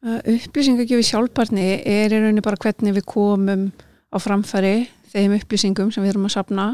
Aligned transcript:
Upplýsingagjöfi 0.00 1.04
sjálfbarni 1.10 1.66
er 1.84 2.12
í 2.12 2.20
rauninni 2.20 2.44
bara 2.44 2.60
hvernig 2.60 2.94
við 2.96 3.04
komum 3.10 3.66
á 4.08 4.16
framfæri 4.16 4.88
þeim 5.12 5.34
upplýsingum 5.36 5.90
sem 5.92 6.04
við 6.04 6.14
erum 6.14 6.28
að 6.28 6.36
sapna 6.38 6.68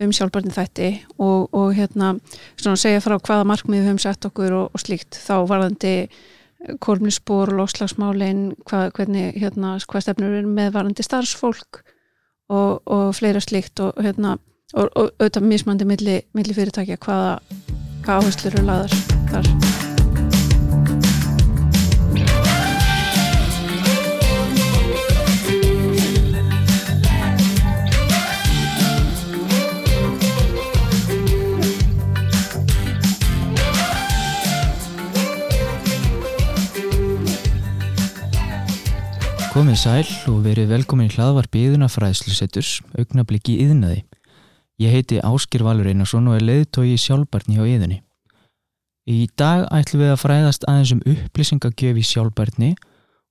um 0.00 0.12
sjálfbarni 0.14 0.54
þætti 0.54 0.90
og, 1.18 1.48
og 1.52 1.72
hérna 1.76 2.14
svona 2.54 2.78
segja 2.80 3.02
frá 3.04 3.16
hvaða 3.18 3.48
markmið 3.50 3.82
við 3.82 3.88
höfum 3.90 4.02
sett 4.06 4.28
okkur 4.28 4.56
og, 4.56 4.68
og 4.70 4.84
slíkt 4.84 5.18
þá 5.18 5.34
varðandi 5.50 5.94
korfnisspor 6.80 7.52
og 7.52 7.62
lofslagsmálin 7.62 8.50
hvað, 8.68 8.86
hvernig 8.96 9.40
hérna 9.40 9.74
hvað 9.80 10.06
stefnur 10.06 10.36
við 10.36 10.48
með 10.48 10.72
varðandi 10.76 11.06
starfsfólk 11.06 11.82
og, 12.52 12.80
og 12.84 13.10
fleira 13.16 13.42
slíkt 13.44 13.82
og 13.84 14.00
hérna 14.00 14.36
og 14.78 14.90
auðvitað 14.94 15.50
mismandi 15.50 15.88
milli, 15.88 16.20
milli 16.36 16.56
fyrirtækja 16.56 17.00
hvaða 17.02 17.38
hvað 18.04 18.18
áherslur 18.20 18.60
eru 18.60 18.68
laðar 18.70 19.00
þar 19.32 19.89
Komið 39.70 39.82
sæl 39.86 40.32
og 40.32 40.38
verið 40.42 40.72
velkomin 40.72 41.06
í 41.06 41.12
hlaðvarp 41.14 41.54
íðuna 41.54 41.86
fræðslusetturs, 41.86 42.80
augnabliki 42.98 43.52
íðnaði. 43.62 44.00
Ég 44.82 44.90
heiti 44.90 45.20
Áskir 45.22 45.62
Valur 45.62 45.86
Einarsson 45.86 46.26
og 46.26 46.40
er 46.40 46.42
leiðtói 46.42 46.88
í 46.90 46.96
sjálfbarni 46.98 47.54
hjá 47.54 47.68
íðunni. 47.76 48.00
Í 49.06 49.28
dag 49.38 49.68
ætlum 49.70 50.02
við 50.02 50.10
að 50.10 50.18
fræðast 50.24 50.66
aðeins 50.66 50.92
um 50.96 51.02
upplýsingagjöf 51.12 52.00
í 52.02 52.06
sjálfbarni 52.08 52.70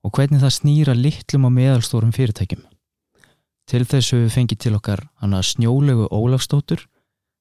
og 0.00 0.14
hvernig 0.16 0.40
það 0.40 0.54
snýra 0.56 0.94
litlum 0.96 1.44
og 1.50 1.52
meðalstórum 1.58 2.14
fyrirtækjum. 2.16 2.62
Til 3.68 3.82
þessu 3.90 4.22
við 4.22 4.32
fengið 4.38 4.62
til 4.64 4.72
okkar 4.78 5.02
hana 5.20 5.42
snjólegu 5.44 6.06
Ólafstóttur 6.08 6.86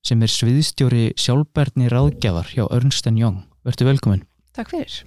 sem 0.03 0.27
er 0.27 0.33
sviðstjóri 0.33 1.05
sjálfbarni 1.15 1.87
ráðgjafar 1.87 2.51
hjá 2.51 2.65
Ernst 2.67 3.07
Young. 3.07 3.45
Verður 3.63 3.93
velkomin. 3.93 4.27
Takk 4.51 4.75
fyrir. 4.75 4.99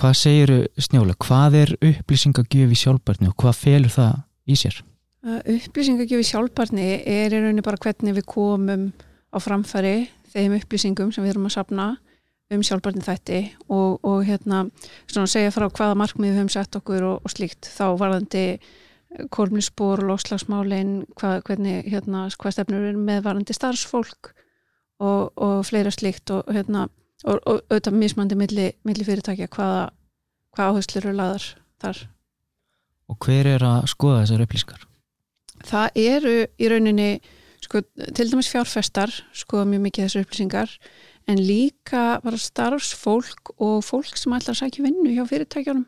Hvað 0.00 0.14
segir 0.16 0.52
Snjóla, 0.80 1.14
hvað 1.20 1.58
er 1.60 1.74
upplýsingagjöf 1.76 2.72
í 2.72 2.78
sjálfbarni 2.78 3.28
og 3.28 3.36
hvað 3.40 3.58
felur 3.60 3.92
það 3.92 4.14
í 4.48 4.56
sér? 4.58 4.78
Upplýsingagjöf 5.22 6.22
í 6.22 6.28
sjálfbarni 6.30 6.86
er 7.02 7.34
í 7.34 7.40
rauninni 7.42 7.64
bara 7.64 7.80
hvernig 7.80 8.16
við 8.16 8.26
komum 8.32 8.88
á 9.32 9.38
framfæri 9.40 10.08
þeim 10.32 10.56
upplýsingum 10.56 11.12
sem 11.12 11.24
við 11.24 11.34
erum 11.34 11.50
að 11.50 11.56
sapna 11.58 11.88
um 12.52 12.64
sjálfbarni 12.64 13.04
þætti 13.04 13.40
og, 13.68 14.00
og 14.04 14.24
hérna 14.28 14.64
svona 15.06 15.30
segja 15.30 15.52
frá 15.54 15.68
hvaða 15.68 15.98
markmið 16.00 16.32
við 16.32 16.40
höfum 16.40 16.52
sett 16.52 16.78
okkur 16.78 17.06
og, 17.08 17.20
og 17.24 17.32
slíkt 17.32 17.68
þá 17.68 17.84
varðandi 18.00 18.46
lofslagsmálin 20.08 21.02
hvað, 21.20 21.42
hvernig 21.46 21.88
hérna 21.92 22.26
hvað 22.32 22.56
stefnur 22.56 22.86
við 22.86 23.00
með 23.00 23.24
varðandi 23.26 23.56
starfsfólk 23.56 24.32
og, 25.02 25.32
og 25.36 25.64
fleira 25.68 25.92
slíkt 25.92 26.32
og 26.32 26.48
hérna 26.48 26.88
og, 27.24 27.38
og 27.46 27.60
auðvitað 27.68 27.98
mismandi 27.98 28.38
milli, 28.38 28.70
milli 28.86 29.06
fyrirtækja 29.06 29.50
hvaða, 29.52 29.84
hvaða 30.56 30.72
áherslur 30.72 31.06
eru 31.06 31.18
laðar 31.18 31.46
þar. 31.82 32.02
Og 33.10 33.18
hver 33.26 33.50
er 33.54 33.66
að 33.66 33.86
skoða 33.92 34.22
þessar 34.22 34.44
upplýskar? 34.46 34.84
Það 35.62 36.02
eru 36.02 36.34
í 36.58 36.68
rauninni 36.70 37.08
sko, 37.62 37.82
til 38.16 38.28
dæmis 38.30 38.50
fjárfestar 38.50 39.14
skoða 39.36 39.68
mjög 39.70 39.84
mikið 39.86 40.06
þessar 40.06 40.26
upplýsingar 40.26 40.76
en 41.30 41.38
líka 41.38 42.04
bara 42.24 42.40
starfsfólk 42.40 43.54
og 43.62 43.82
fólk 43.86 44.16
sem 44.18 44.34
ætlar 44.34 44.56
að 44.56 44.64
sækja 44.64 44.86
vinnu 44.86 45.14
hjá 45.14 45.22
fyrirtækjanum 45.30 45.86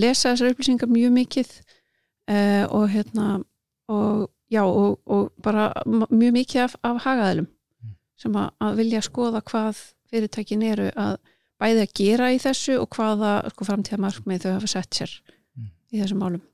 lesa 0.00 0.32
þessar 0.32 0.54
upplýsingar 0.54 0.90
mjög 0.90 1.14
mikið 1.18 1.54
uh, 2.30 2.64
og 2.72 2.88
hérna 2.94 3.28
og 3.90 4.30
já 4.50 4.62
og, 4.64 5.00
og 5.06 5.32
bara 5.42 5.72
mjög 6.10 6.32
mikið 6.38 6.62
af, 6.64 6.76
af 6.82 7.02
hagaðilum 7.04 7.46
mm. 7.46 7.96
sem 8.22 8.36
að, 8.36 8.50
að 8.60 8.76
vilja 8.80 9.02
skoða 9.04 9.42
hvað 9.50 9.82
fyrirtækin 10.10 10.64
eru 10.66 10.90
að 10.98 11.16
bæði 11.60 11.84
að 11.84 11.96
gera 12.00 12.30
í 12.34 12.38
þessu 12.40 12.78
og 12.80 12.88
hvaða 12.96 13.32
sko, 13.52 13.66
framtíðamarkmið 13.68 14.46
þau 14.46 14.52
hafa 14.54 14.70
sett 14.72 15.00
sér 15.00 15.16
mm. 15.20 15.70
í 15.92 16.02
þessum 16.02 16.22
málum. 16.22 16.44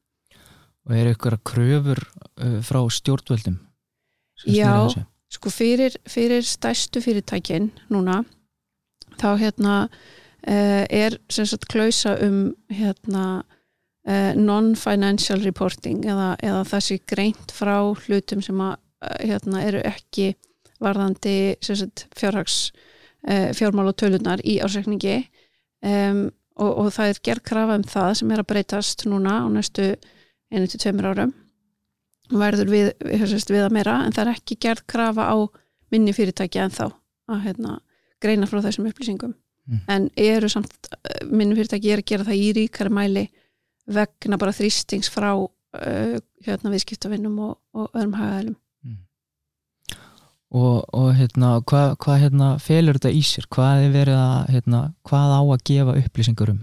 Og 0.87 0.95
er 0.95 1.11
ykkur 1.13 1.39
kröfur 1.47 2.03
uh, 2.03 2.59
frá 2.67 2.81
stjórnvöldum? 2.95 3.59
Já, 4.47 4.71
sko 5.33 5.51
fyrir, 5.51 5.97
fyrir 6.07 6.45
stæstu 6.47 7.01
fyrirtækin 7.03 7.71
núna 7.91 8.21
þá 9.17 9.29
hérna 9.41 9.77
uh, 9.87 10.85
er 10.85 11.17
sem 11.33 11.49
sagt 11.49 11.69
klausa 11.73 12.17
um 12.25 12.51
hérna 12.71 13.27
uh, 14.07 14.33
non-financial 14.37 15.43
reporting 15.45 16.05
eða, 16.07 16.35
eða 16.43 16.65
þessi 16.69 17.01
greint 17.09 17.55
frá 17.55 17.79
hlutum 18.07 18.45
sem 18.45 18.61
að 18.61 18.77
uh, 18.77 19.17
hérna 19.23 19.65
eru 19.67 19.83
ekki 19.87 20.35
varðandi 20.83 21.57
fjárhags 22.17 22.71
fjármál 23.27 23.89
og 23.91 23.97
tölunar 23.99 24.43
í 24.47 24.59
ásreikningi 24.63 25.17
um, 25.83 26.27
og, 26.57 26.71
og 26.71 26.93
það 26.95 27.11
er 27.11 27.23
gerð 27.29 27.45
krafa 27.51 27.79
um 27.81 27.87
það 27.87 28.13
sem 28.21 28.31
er 28.33 28.43
að 28.43 28.51
breytast 28.53 29.07
núna 29.11 29.41
á 29.43 29.47
næstu 29.53 29.89
einu 30.53 30.69
til 30.71 30.81
tveimur 30.81 31.11
árum. 31.11 31.33
Verður 32.31 32.71
við, 32.71 32.93
við, 33.07 33.65
að 33.65 33.75
meira 33.75 34.01
en 34.05 34.15
það 34.15 34.23
er 34.25 34.33
ekki 34.35 34.59
gerð 34.63 34.87
krafa 34.91 35.27
á 35.31 35.37
minni 35.95 36.15
fyrirtæki 36.17 36.63
en 36.63 36.75
þá 36.75 36.87
að 37.31 37.43
hérna, 37.47 37.81
greina 38.23 38.49
frá 38.51 38.63
þessum 38.65 38.89
upplýsingum. 38.91 39.35
Mm. 39.67 39.81
en 39.91 40.05
eru 40.15 40.47
samt 40.47 40.89
eh, 40.95 41.25
minni 41.27 41.57
fyrirtæki 41.59 41.91
er 41.91 41.99
að 41.99 42.07
gera 42.07 42.27
það 42.29 42.39
í 42.39 42.51
ríkari 42.55 42.93
mæli 42.95 43.25
vegna 43.91 44.39
bara 44.39 44.55
þrýstings 44.55 45.11
frá 45.11 45.33
uh, 45.35 46.15
hérna, 46.47 46.71
viðskiptavinnum 46.71 47.41
og, 47.49 47.57
og 47.75 47.89
öðrum 47.91 48.15
hagaðilum 48.15 48.55
og, 50.55 50.85
og 50.95 51.11
hérna, 51.19 51.57
hvað 51.67 51.97
hva, 52.03 52.17
hérna, 52.23 52.53
felur 52.63 52.99
þetta 52.99 53.13
í 53.15 53.23
sér? 53.27 53.49
Hvað 53.53 53.87
er 53.87 53.95
verið 53.95 54.21
að 54.21 54.55
hérna, 54.55 54.83
hvað 55.09 55.35
á 55.35 55.41
að 55.43 55.65
gefa 55.71 55.99
upplýsingar 56.03 56.53
um? 56.55 56.63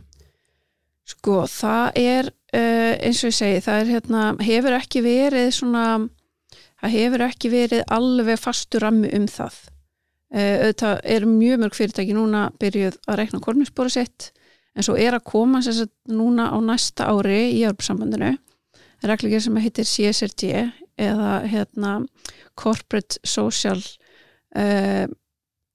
Sko, 1.04 1.42
það 1.52 2.00
er 2.00 2.30
uh, 2.32 2.94
eins 3.04 3.24
og 3.24 3.32
ég 3.34 3.38
segi, 3.38 3.64
það 3.66 3.82
er 3.82 3.92
hérna 3.98 4.28
hefur 4.40 4.78
ekki 4.78 5.04
verið 5.04 5.50
svona 5.58 5.86
það 6.84 6.96
hefur 6.96 7.26
ekki 7.28 7.52
verið 7.52 7.84
alveg 7.92 8.40
fastur 8.40 8.86
rammi 8.86 9.12
um 9.16 9.28
það 9.32 9.58
uh, 9.66 10.56
þetta 10.70 10.94
er 11.16 11.28
mjög 11.28 11.66
mörg 11.66 11.78
fyrirtæki 11.80 12.16
núna 12.16 12.48
byrjuð 12.62 13.02
að 13.08 13.20
rekna 13.20 13.44
kornusbóra 13.44 13.92
sitt 13.92 14.32
en 14.74 14.86
svo 14.86 14.96
er 14.98 15.18
að 15.18 15.28
koma 15.28 15.62
sagt, 15.66 15.92
núna 16.10 16.50
á 16.50 16.58
næsta 16.64 17.12
ári 17.12 17.52
í 17.52 17.62
Európa-sambandinu 17.66 18.34
reglugjör 19.04 19.44
sem 19.44 19.60
heitir 19.60 19.90
CSRD 19.90 20.50
eða 21.00 21.42
hérna 21.50 21.94
Corporate 22.60 23.20
Social 23.26 23.80
uh, 24.58 25.06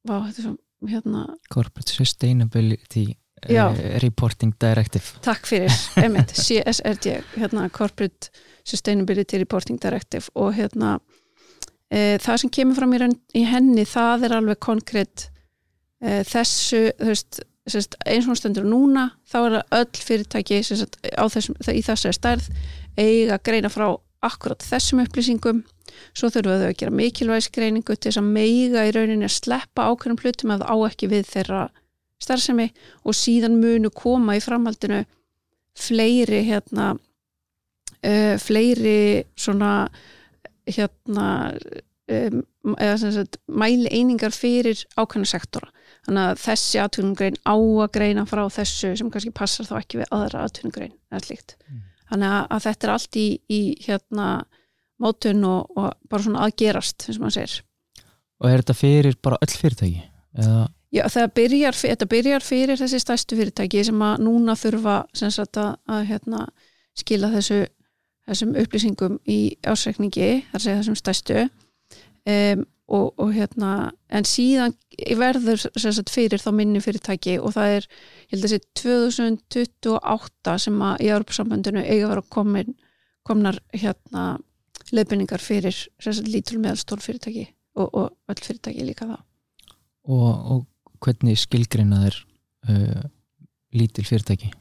vá, 0.06 0.18
svo, 0.32 0.56
hérna. 0.88 1.26
Corporate 1.50 1.92
Sustainability 1.92 3.06
uh, 3.48 3.74
Reporting 4.02 4.54
Directive. 4.60 5.18
Takk 5.24 5.48
fyrir, 5.50 5.74
einmitt, 5.98 6.34
CSRD 6.38 7.18
hérna 7.36 7.68
Corporate 7.74 8.30
Sustainability 8.66 9.40
Reporting 9.42 9.80
Directive 9.82 10.30
og 10.34 10.54
hérna 10.58 10.98
uh, 10.98 12.16
það 12.22 12.44
sem 12.44 12.54
kemur 12.60 12.78
fram 12.78 12.94
í, 12.94 13.02
í 13.40 13.44
henni 13.48 13.86
það 13.88 14.28
er 14.28 14.38
alveg 14.40 14.62
konkrétt 14.62 15.30
þessu, 15.98 16.92
þú 16.94 17.06
veist 17.10 17.40
eins 18.06 18.28
og 18.30 18.36
stundur 18.38 18.66
núna, 18.68 19.08
þá 19.28 19.38
er 19.40 19.56
öll 19.80 19.98
fyrirtæki 19.98 20.60
sagt, 20.62 20.98
þessum, 21.02 21.56
í 21.72 21.82
þessari 21.82 22.14
stærð 22.14 22.46
eiga 22.98 23.38
greina 23.42 23.70
frá 23.72 23.88
akkurat 24.24 24.62
þessum 24.64 25.02
upplýsingum. 25.04 25.62
Svo 26.16 26.30
þurfum 26.32 26.54
við 26.58 26.66
að 26.68 26.78
gera 26.80 26.94
mikilvægsgreiningu 26.98 27.96
til 27.96 28.10
þess 28.10 28.20
að 28.20 28.32
meiga 28.34 28.86
í 28.86 28.94
rauninni 28.94 29.28
að 29.28 29.36
sleppa 29.36 29.88
ákveðnum 29.88 30.20
hlutum 30.22 30.54
að 30.54 30.64
á 30.68 30.74
ekki 30.88 31.10
við 31.10 31.28
þeirra 31.30 31.62
starfsemi 32.22 32.68
og 33.06 33.16
síðan 33.16 33.58
munu 33.62 33.90
koma 33.94 34.36
í 34.36 34.42
framhaldinu 34.42 35.04
fleiri 35.78 36.42
hérna 36.48 36.92
uh, 36.94 38.36
fleiri 38.42 39.24
svona 39.38 39.72
hérna 40.68 41.26
um, 42.10 42.42
sagt 42.98 43.38
mæli 43.46 43.88
einingar 43.94 44.34
fyrir 44.34 44.82
ákveðna 44.98 45.30
sektora. 45.30 45.70
Þannig 46.06 46.24
að 46.24 46.40
þessi 46.42 46.80
atvinnugrein 46.82 47.38
á 47.48 47.54
að 47.56 47.92
greina 47.94 48.24
frá 48.28 48.42
þessu 48.52 48.94
sem 48.98 49.12
kannski 49.12 49.32
passar 49.34 49.68
þá 49.68 49.76
ekki 49.80 50.02
við 50.02 50.10
aðra 50.14 50.44
atvinnugrein 50.48 50.94
eða 51.12 51.24
slikt 51.24 51.56
mm. 51.68 51.87
Þannig 52.10 52.34
að, 52.34 52.46
að 52.56 52.64
þetta 52.66 52.86
er 52.88 52.94
allt 52.94 53.18
í, 53.20 53.28
í 53.48 53.60
hérna 53.84 54.28
mótun 54.98 55.44
og, 55.46 55.78
og 55.78 55.92
bara 56.10 56.24
svona 56.24 56.44
aðgerast 56.46 57.06
eins 57.06 57.18
og 57.18 57.26
maður 57.26 57.38
segir 57.38 57.64
Og 58.38 58.46
er 58.46 58.62
þetta 58.62 58.76
fyrir 58.78 59.16
bara 59.22 59.38
öll 59.42 59.50
fyrirtæki? 59.50 60.02
Eða? 60.38 60.66
Já, 60.94 61.02
byrjar, 61.34 61.76
þetta 61.76 62.06
byrjar 62.08 62.44
fyrir 62.44 62.78
þessi 62.80 63.00
stæstu 63.02 63.36
fyrirtæki 63.36 63.82
sem 63.84 64.02
að 64.04 64.22
núna 64.24 64.54
þurfa 64.56 65.02
sagt, 65.12 65.58
að, 65.60 65.74
að 65.90 66.04
hérna, 66.08 66.46
skila 66.96 67.28
þessu, 67.34 67.58
þessum 68.30 68.54
upplýsingum 68.62 69.18
í 69.28 69.38
ásreikningi, 69.68 70.30
þar 70.52 70.64
segja 70.64 70.78
þessum 70.78 70.98
stæstu 71.02 71.42
um, 71.44 72.64
og, 72.88 73.12
og 73.20 73.32
hérna 73.36 73.90
en 74.08 74.26
síðan 74.26 74.74
verður 75.18 75.60
sagt, 75.76 76.10
fyrir 76.12 76.40
þá 76.40 76.50
minni 76.56 76.80
fyrirtæki 76.82 77.36
og 77.40 77.54
það 77.56 77.74
er 77.76 77.86
ég 77.88 78.32
held 78.32 78.46
að 78.46 78.54
þessi 78.54 78.60
2028 78.80 80.56
sem 80.64 80.84
að 80.88 81.04
í 81.04 81.10
Europasambandinu 81.12 81.84
eiga 81.84 82.08
að 82.08 82.12
vera 82.14 82.26
komin, 82.32 82.76
komnar 83.28 83.60
hérna 83.74 84.24
leifbynningar 84.94 85.44
fyrir 85.44 85.76
lítul 86.28 86.62
meðalstól 86.62 87.00
fyrirtæki 87.04 87.44
og, 87.76 87.88
og 87.92 88.32
öll 88.32 88.40
fyrirtæki 88.40 88.86
líka 88.88 89.10
það 89.10 89.22
og, 90.08 90.30
og 90.54 90.64
hvernig 91.04 91.38
skilgreina 91.38 92.00
þeir 92.06 92.20
uh, 92.72 93.02
lítil 93.76 94.06
fyrirtæki? 94.08 94.52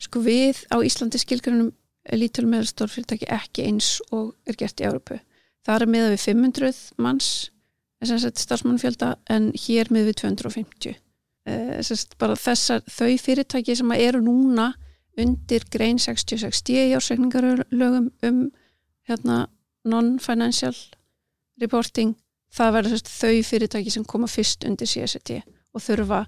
Sko 0.00 0.20
við 0.24 0.64
á 0.72 0.80
Íslandi 0.80 1.20
skilgreinum 1.20 1.74
lítul 2.16 2.46
meðalstól 2.48 2.88
fyrirtæki 2.88 3.28
ekki 3.36 3.68
eins 3.68 3.98
og 4.14 4.32
er 4.48 4.56
gert 4.56 4.80
í 4.80 4.88
Európu 4.88 5.20
það 5.66 5.82
er 5.82 5.92
með 5.92 6.08
við 6.14 6.24
500 6.24 6.80
manns 7.02 7.30
starfsmannfjölda 8.04 9.16
en 9.32 9.50
hér 9.56 9.90
með 9.90 10.10
við 10.10 10.18
250 10.22 10.96
Sest, 11.86 12.16
bara 12.18 12.34
þessar 12.34 12.82
þau 12.90 13.12
fyrirtæki 13.22 13.76
sem 13.78 13.92
eru 13.94 14.18
núna 14.18 14.72
undir 15.16 15.62
grein 15.70 16.00
66 16.02 16.72
í 16.74 16.90
ársækningarlögum 16.96 18.08
um 18.26 18.40
hérna, 19.06 19.46
non-financial 19.86 20.74
reporting 21.62 22.16
það 22.52 22.74
verður 22.80 23.04
þau 23.06 23.36
fyrirtæki 23.46 23.94
sem 23.94 24.04
koma 24.04 24.26
fyrst 24.26 24.66
undir 24.66 24.90
CST 24.90 25.38
og 25.72 25.84
þurfa 25.84 26.24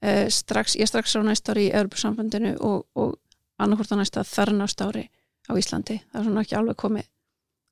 eh, 0.00 0.28
strax, 0.32 0.78
ég 0.80 0.88
strax 0.88 1.18
á 1.18 1.22
næsta 1.22 1.52
ári 1.52 1.68
í 1.68 1.74
Europasambandinu 1.74 2.54
og, 2.64 2.86
og 2.96 3.18
annarkort 3.60 3.92
á 3.92 4.00
næsta 4.00 4.24
þar 4.24 4.54
násta 4.56 4.88
ári 4.88 5.04
á 5.50 5.52
Íslandi. 5.58 5.98
Það 6.10 6.20
er 6.20 6.26
svona 6.28 6.46
ekki 6.46 6.58
alveg 6.58 6.80
komið 6.80 7.08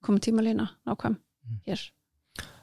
komið 0.05 0.27
tímalína 0.27 0.67
nákvæm 0.89 1.17
mm. 1.17 1.57
hér 1.67 1.81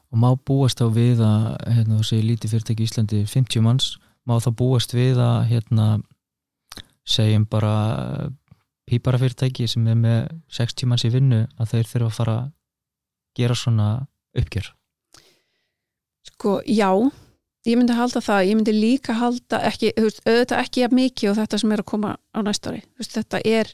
Og 0.08 0.20
má 0.22 0.30
búast 0.48 0.80
á 0.80 0.88
við 0.88 1.20
að 1.20 1.46
hérna, 1.68 1.98
þú 1.98 2.06
segir 2.08 2.28
lítið 2.30 2.54
fyrirtæki 2.54 2.84
í 2.84 2.88
Íslandi 2.88 3.22
50 3.28 3.64
manns 3.64 3.88
má 4.28 4.38
þá 4.40 4.50
búast 4.56 4.94
við 4.96 5.20
að 5.20 5.38
hérna, 5.50 5.88
segjum 7.08 7.44
bara 7.48 7.74
píparafyrirtæki 8.88 9.68
sem 9.68 9.86
er 9.88 9.96
með 10.00 10.18
6 10.52 10.76
tímans 10.80 11.04
í 11.04 11.12
vinnu 11.12 11.44
að 11.60 11.74
þeir 11.74 11.90
þurfa 11.92 12.08
að 12.08 12.18
fara 12.18 12.36
að 12.40 12.50
gera 13.38 13.56
svona 13.56 13.88
uppgjör? 14.38 14.70
Sko, 16.28 16.58
já 16.64 16.90
ég 17.68 17.76
myndi 17.78 17.96
halda 17.96 18.22
það, 18.24 18.46
ég 18.48 18.58
myndi 18.58 18.74
líka 18.74 19.16
halda 19.18 19.60
ekki, 19.68 19.92
auðvitað 19.98 20.62
ekki 20.62 20.84
að 20.86 20.96
mikið 20.98 21.30
og 21.32 21.38
þetta 21.40 21.60
sem 21.60 21.74
er 21.74 21.82
að 21.82 21.90
koma 21.92 22.14
á 22.16 22.38
næsta 22.44 22.72
ári. 22.72 22.82
Veist, 22.98 23.16
þetta, 23.16 23.40
er, 23.44 23.72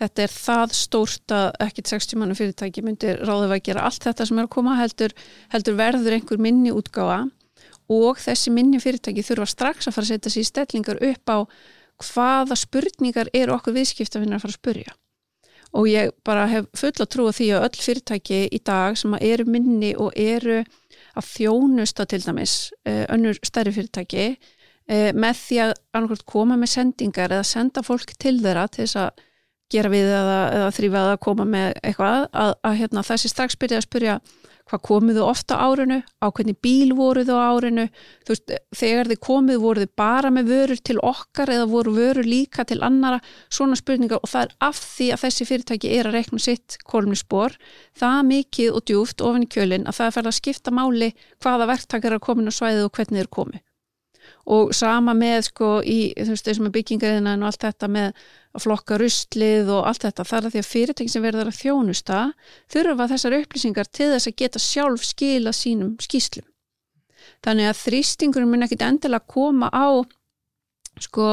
þetta 0.00 0.26
er 0.26 0.32
það 0.32 0.74
stórt 0.76 1.32
að 1.34 1.46
ekkit 1.66 1.92
60 1.94 2.20
mannu 2.20 2.36
fyrirtæki 2.36 2.84
myndir 2.84 3.22
ráðið 3.24 3.56
að 3.56 3.64
gera 3.68 3.86
allt 3.88 4.04
þetta 4.04 4.26
sem 4.28 4.38
er 4.40 4.48
að 4.48 4.54
koma 4.56 4.76
heldur, 4.80 5.14
heldur 5.54 5.78
verður 5.78 6.18
einhver 6.18 6.42
minni 6.42 6.74
útgáfa 6.74 7.24
og 7.92 8.20
þessi 8.20 8.52
minni 8.52 8.80
fyrirtæki 8.82 9.24
þurfa 9.24 9.48
strax 9.52 9.88
að 9.88 9.96
fara 9.96 10.08
að 10.08 10.12
setja 10.12 10.34
sér 10.34 10.48
stellingar 10.50 11.02
upp 11.06 11.32
á 11.32 11.38
hvaða 12.06 12.58
spurningar 12.60 13.30
eru 13.32 13.56
okkur 13.56 13.76
viðskiptafinnar 13.78 14.40
að 14.40 14.46
fara 14.46 14.56
að 14.56 14.60
spurja 14.60 14.96
og 15.76 15.88
ég 15.90 16.12
bara 16.24 16.46
hef 16.50 16.68
fulla 16.76 17.06
trú 17.10 17.28
að 17.28 17.38
því 17.40 17.48
að 17.54 17.64
öll 17.68 17.84
fyrirtæki 17.86 18.42
í 18.52 18.60
dag 18.64 18.98
sem 18.98 19.16
eru 19.18 19.46
minni 19.48 19.94
og 19.96 20.12
eru 20.16 20.60
að 21.16 21.30
þjónusta 21.30 22.06
til 22.08 22.20
dæmis 22.24 22.56
eh, 22.86 23.04
önnur 23.12 23.38
stærri 23.44 23.72
fyrirtæki 23.74 24.26
eh, 24.26 25.12
með 25.16 25.40
því 25.42 25.60
að 25.64 26.16
koma 26.28 26.58
með 26.60 26.74
sendingar 26.76 27.32
eða 27.32 27.48
senda 27.48 27.84
fólk 27.86 28.14
til 28.20 28.36
þeirra 28.42 28.68
til 28.68 28.84
þess 28.84 29.00
að 29.06 29.24
gera 29.72 29.90
við 29.92 30.10
eða, 30.10 30.40
eða 30.56 30.74
þrýfa 30.76 31.06
að 31.12 31.22
koma 31.26 31.46
með 31.48 31.72
eitthvað 31.82 32.18
að, 32.18 32.26
að, 32.42 32.52
að 32.68 32.76
hérna, 32.82 33.06
þessi 33.06 33.32
strax 33.32 33.58
byrja 33.60 33.80
að 33.80 33.88
spurja 33.88 34.18
hvað 34.66 34.82
komuðu 34.82 35.22
ofta 35.22 35.58
árinu, 35.62 36.00
á 36.18 36.26
hvernig 36.26 36.56
bíl 36.62 36.90
voruðu 36.98 37.36
árinu, 37.38 37.84
þú 38.26 38.34
veist, 38.34 38.54
þegar 38.74 39.10
þið 39.12 39.20
komuðu 39.22 39.62
voruðu 39.62 39.90
bara 39.98 40.32
með 40.34 40.50
vörur 40.50 40.82
til 40.88 40.96
okkar 41.06 41.52
eða 41.54 41.68
voru 41.70 41.94
vörur 41.94 42.26
líka 42.26 42.64
til 42.66 42.80
annara, 42.82 43.20
svona 43.46 43.78
spurningar 43.78 44.22
og 44.22 44.32
það 44.32 44.48
er 44.48 44.56
af 44.66 44.80
því 44.82 45.08
að 45.14 45.22
þessi 45.22 45.48
fyrirtæki 45.52 45.92
er 45.98 46.10
að 46.10 46.18
rekna 46.18 46.42
sitt 46.42 46.78
kolmispor, 46.82 47.54
það 47.94 48.18
mikið 48.32 48.74
og 48.74 48.86
djúft 48.90 49.22
ofin 49.22 49.46
í 49.46 49.52
kjölinn 49.54 49.86
að 49.86 50.00
það 50.00 50.20
er 50.22 50.32
að 50.32 50.38
skipta 50.40 50.74
máli 50.74 51.12
hvaða 51.44 51.70
verktakar 51.70 52.18
er 52.18 52.26
komin 52.26 52.50
á 52.50 52.58
svæðið 52.58 52.88
og 52.88 52.98
hvernig 52.98 53.22
þeir 53.22 53.34
komið 53.38 53.62
og 54.46 54.72
sama 54.76 55.14
með 55.18 55.48
sko 55.48 55.68
í 55.82 56.12
þessum 56.16 56.70
byggingariðina 56.74 57.34
og 57.40 57.48
allt 57.48 57.64
þetta 57.66 57.88
með 57.90 58.26
að 58.56 58.64
flokka 58.64 58.98
rustlið 59.02 59.72
og 59.74 59.88
allt 59.90 60.04
þetta 60.06 60.26
þar 60.30 60.46
að 60.46 60.54
því 60.54 60.62
að 60.62 60.68
fyrirtækin 60.70 61.12
sem 61.12 61.24
verður 61.24 61.50
að 61.50 61.60
þjónusta 61.62 62.20
þurfa 62.72 63.08
þessar 63.12 63.38
upplýsingar 63.40 63.90
til 63.90 64.10
þess 64.12 64.30
að 64.30 64.36
geta 64.42 64.62
sjálf 64.62 65.06
skila 65.06 65.54
sínum 65.56 65.96
skýslum 66.02 66.46
þannig 67.44 67.70
að 67.72 67.80
þrýstingurum 67.82 68.54
mun 68.54 68.66
ekkit 68.68 68.86
endilega 68.86 69.26
koma 69.34 69.70
á 69.74 70.06
sko 71.02 71.26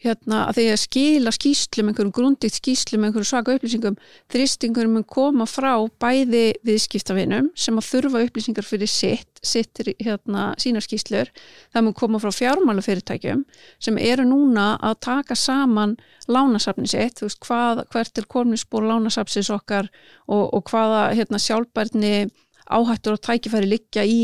hérna, 0.00 0.46
að 0.48 0.60
að 0.72 0.78
skila 0.80 1.32
skýslum, 1.34 1.90
einhverjum 1.90 2.12
grundikt 2.16 2.56
skýslum, 2.56 3.04
einhverjum 3.04 3.28
svaka 3.28 3.56
upplýsingum 3.56 3.98
þrýstingurum 4.32 4.94
mun 4.96 5.04
koma 5.04 5.44
frá 5.48 5.74
bæði 6.00 6.54
viðskiptavinum 6.66 7.50
sem 7.58 7.76
að 7.76 7.88
þurfa 7.90 8.22
upplýsingar 8.24 8.66
fyrir 8.66 8.90
sitt, 8.90 9.42
sitt 9.44 9.82
hérna, 10.00 10.50
sínar 10.60 10.84
skýslur, 10.86 11.28
það 11.74 11.86
mun 11.86 11.98
koma 12.00 12.22
frá 12.22 12.32
fjármálufyrirtækjum 12.38 13.44
sem 13.82 14.00
eru 14.00 14.24
núna 14.28 14.72
að 14.80 14.96
taka 15.10 15.36
saman 15.36 15.98
lánasafni 16.30 16.88
sitt, 16.88 17.20
þú 17.20 17.28
veist, 17.28 17.42
hvað, 17.44 17.84
hvert 17.92 18.22
er 18.22 18.30
kornisból 18.30 18.86
lánasafsins 18.88 19.52
okkar 19.52 19.90
og, 20.28 20.48
og 20.48 20.64
hvaða 20.72 21.10
hérna, 21.18 21.42
sjálfbærni 21.42 22.30
áhættur 22.70 23.18
og 23.18 23.24
tækifæri 23.26 23.68
liggja 23.68 24.06
í 24.06 24.22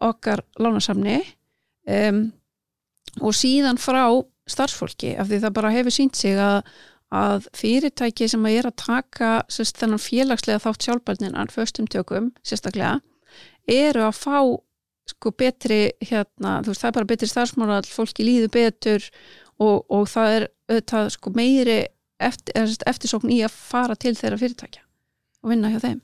okkar 0.00 0.40
lánasafni. 0.56 1.20
Um, 1.90 2.30
og 3.20 3.34
síðan 3.34 3.80
frá 3.80 4.04
starfsfólki 4.52 5.14
af 5.20 5.30
því 5.30 5.42
það 5.44 5.54
bara 5.58 5.74
hefur 5.74 5.94
sínt 5.94 6.18
sig 6.18 6.38
að, 6.40 6.62
að 7.14 7.46
fyrirtæki 7.58 8.28
sem 8.30 8.46
að 8.46 8.58
er 8.60 8.70
að 8.70 8.80
taka 8.84 9.30
sérst, 9.52 9.78
þennan 9.80 10.02
félagslega 10.02 10.62
þátt 10.64 10.88
sjálfbælninan 10.88 11.54
förstum 11.54 11.88
tökum 11.90 12.32
sérstaklega 12.46 12.98
eru 13.70 14.04
að 14.08 14.18
fá 14.18 14.38
sko 15.10 15.32
betri 15.34 15.80
hérna, 16.04 16.60
þú 16.62 16.72
veist 16.72 16.84
það 16.84 16.90
er 16.90 16.98
bara 16.98 17.10
betri 17.12 17.30
starfsmála 17.30 17.80
fólki 17.88 18.26
líður 18.26 18.52
betur 18.54 19.08
og, 19.60 19.82
og 19.90 20.06
það 20.10 20.36
er 20.36 20.46
auðvitað 20.70 21.10
sko 21.16 21.32
meiri 21.34 21.80
eftir, 22.20 22.76
eftirsókn 22.86 23.32
í 23.32 23.40
að 23.44 23.56
fara 23.56 23.96
til 23.98 24.14
þeirra 24.18 24.38
fyrirtækja 24.40 24.86
og 25.40 25.52
vinna 25.52 25.72
hjá 25.72 25.80
þeim. 25.82 26.00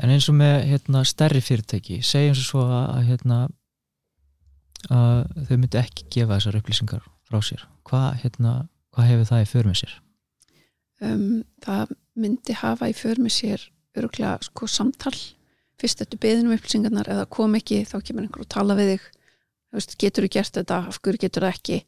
En 0.00 0.12
eins 0.14 0.26
og 0.32 0.36
með 0.38 0.62
hérna, 0.70 1.02
stærri 1.04 1.42
fyrirtæki 1.44 2.00
segjum 2.06 2.38
svo 2.38 2.64
að 2.64 3.02
hérna, 3.10 3.40
að 4.88 5.24
þau 5.48 5.56
myndi 5.56 5.80
ekki 5.80 6.06
gefa 6.14 6.38
þessar 6.38 6.60
upplýsingar 6.60 7.04
frá 7.28 7.40
sér. 7.44 7.66
Hvað, 7.88 8.08
hérna, 8.22 8.54
hvað 8.94 9.10
hefur 9.10 9.28
það 9.30 9.42
í 9.42 9.50
för 9.50 9.68
með 9.68 9.78
sér? 9.82 9.94
Um, 11.00 11.42
það 11.64 11.94
myndi 12.20 12.56
hafa 12.60 12.90
í 12.90 12.96
för 12.96 13.20
með 13.22 13.36
sér 13.36 13.66
öruglega 13.98 14.38
sko 14.46 14.68
samtal. 14.70 15.16
Fyrst 15.80 16.02
eftir 16.04 16.20
beðinum 16.20 16.54
upplýsingarnar 16.56 17.08
eða 17.10 17.28
kom 17.32 17.56
ekki 17.58 17.82
þá 17.88 17.98
kemur 18.04 18.26
einhver 18.26 18.44
að 18.44 18.52
tala 18.56 18.76
við 18.78 18.94
þig. 18.94 19.08
Veist, 19.70 19.96
getur 20.02 20.26
þú 20.26 20.32
gert 20.34 20.56
þetta, 20.58 20.78
af 20.90 20.98
hverju 21.00 21.22
getur 21.24 21.46
það 21.46 21.56
ekki? 21.56 21.80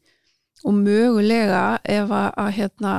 Og 0.63 0.77
mögulega 0.77 1.63
ef 1.83 2.13
að, 2.13 2.29
að 2.39 2.53
hérna 2.57 2.93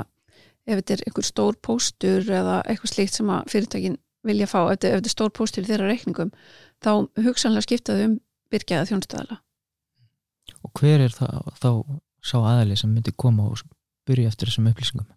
ef 0.65 0.81
þetta 0.81 0.95
er 0.95 1.05
einhver 1.09 1.27
stór 1.29 1.57
póstur 1.65 2.29
eða 2.29 2.61
eitthvað 2.69 2.93
slíkt 2.93 3.19
sem 3.19 3.33
að 3.33 3.49
fyrirtækin 3.53 3.97
vilja 4.25 4.49
fá 4.49 4.61
ef 4.63 4.79
þetta 4.81 4.93
er 4.97 5.13
stór 5.13 5.33
póstur 5.37 5.65
í 5.65 5.69
þeirra 5.69 5.91
reikningum 5.91 6.33
þá 6.85 6.93
hugsanlega 7.25 7.67
skiptaðu 7.67 8.07
um 8.09 8.15
byrkjaða 8.53 8.89
þjónstæðala 8.91 9.41
og 10.65 10.81
hver 10.81 11.05
er 11.07 11.15
það, 11.15 11.53
þá 11.61 11.71
sá 12.25 12.37
aðali 12.41 12.77
sem 12.81 12.93
myndi 12.93 13.13
koma 13.17 13.51
og 13.51 13.63
byrja 14.09 14.33
eftir 14.33 14.51
þessum 14.51 14.71
upplýsingum 14.73 15.09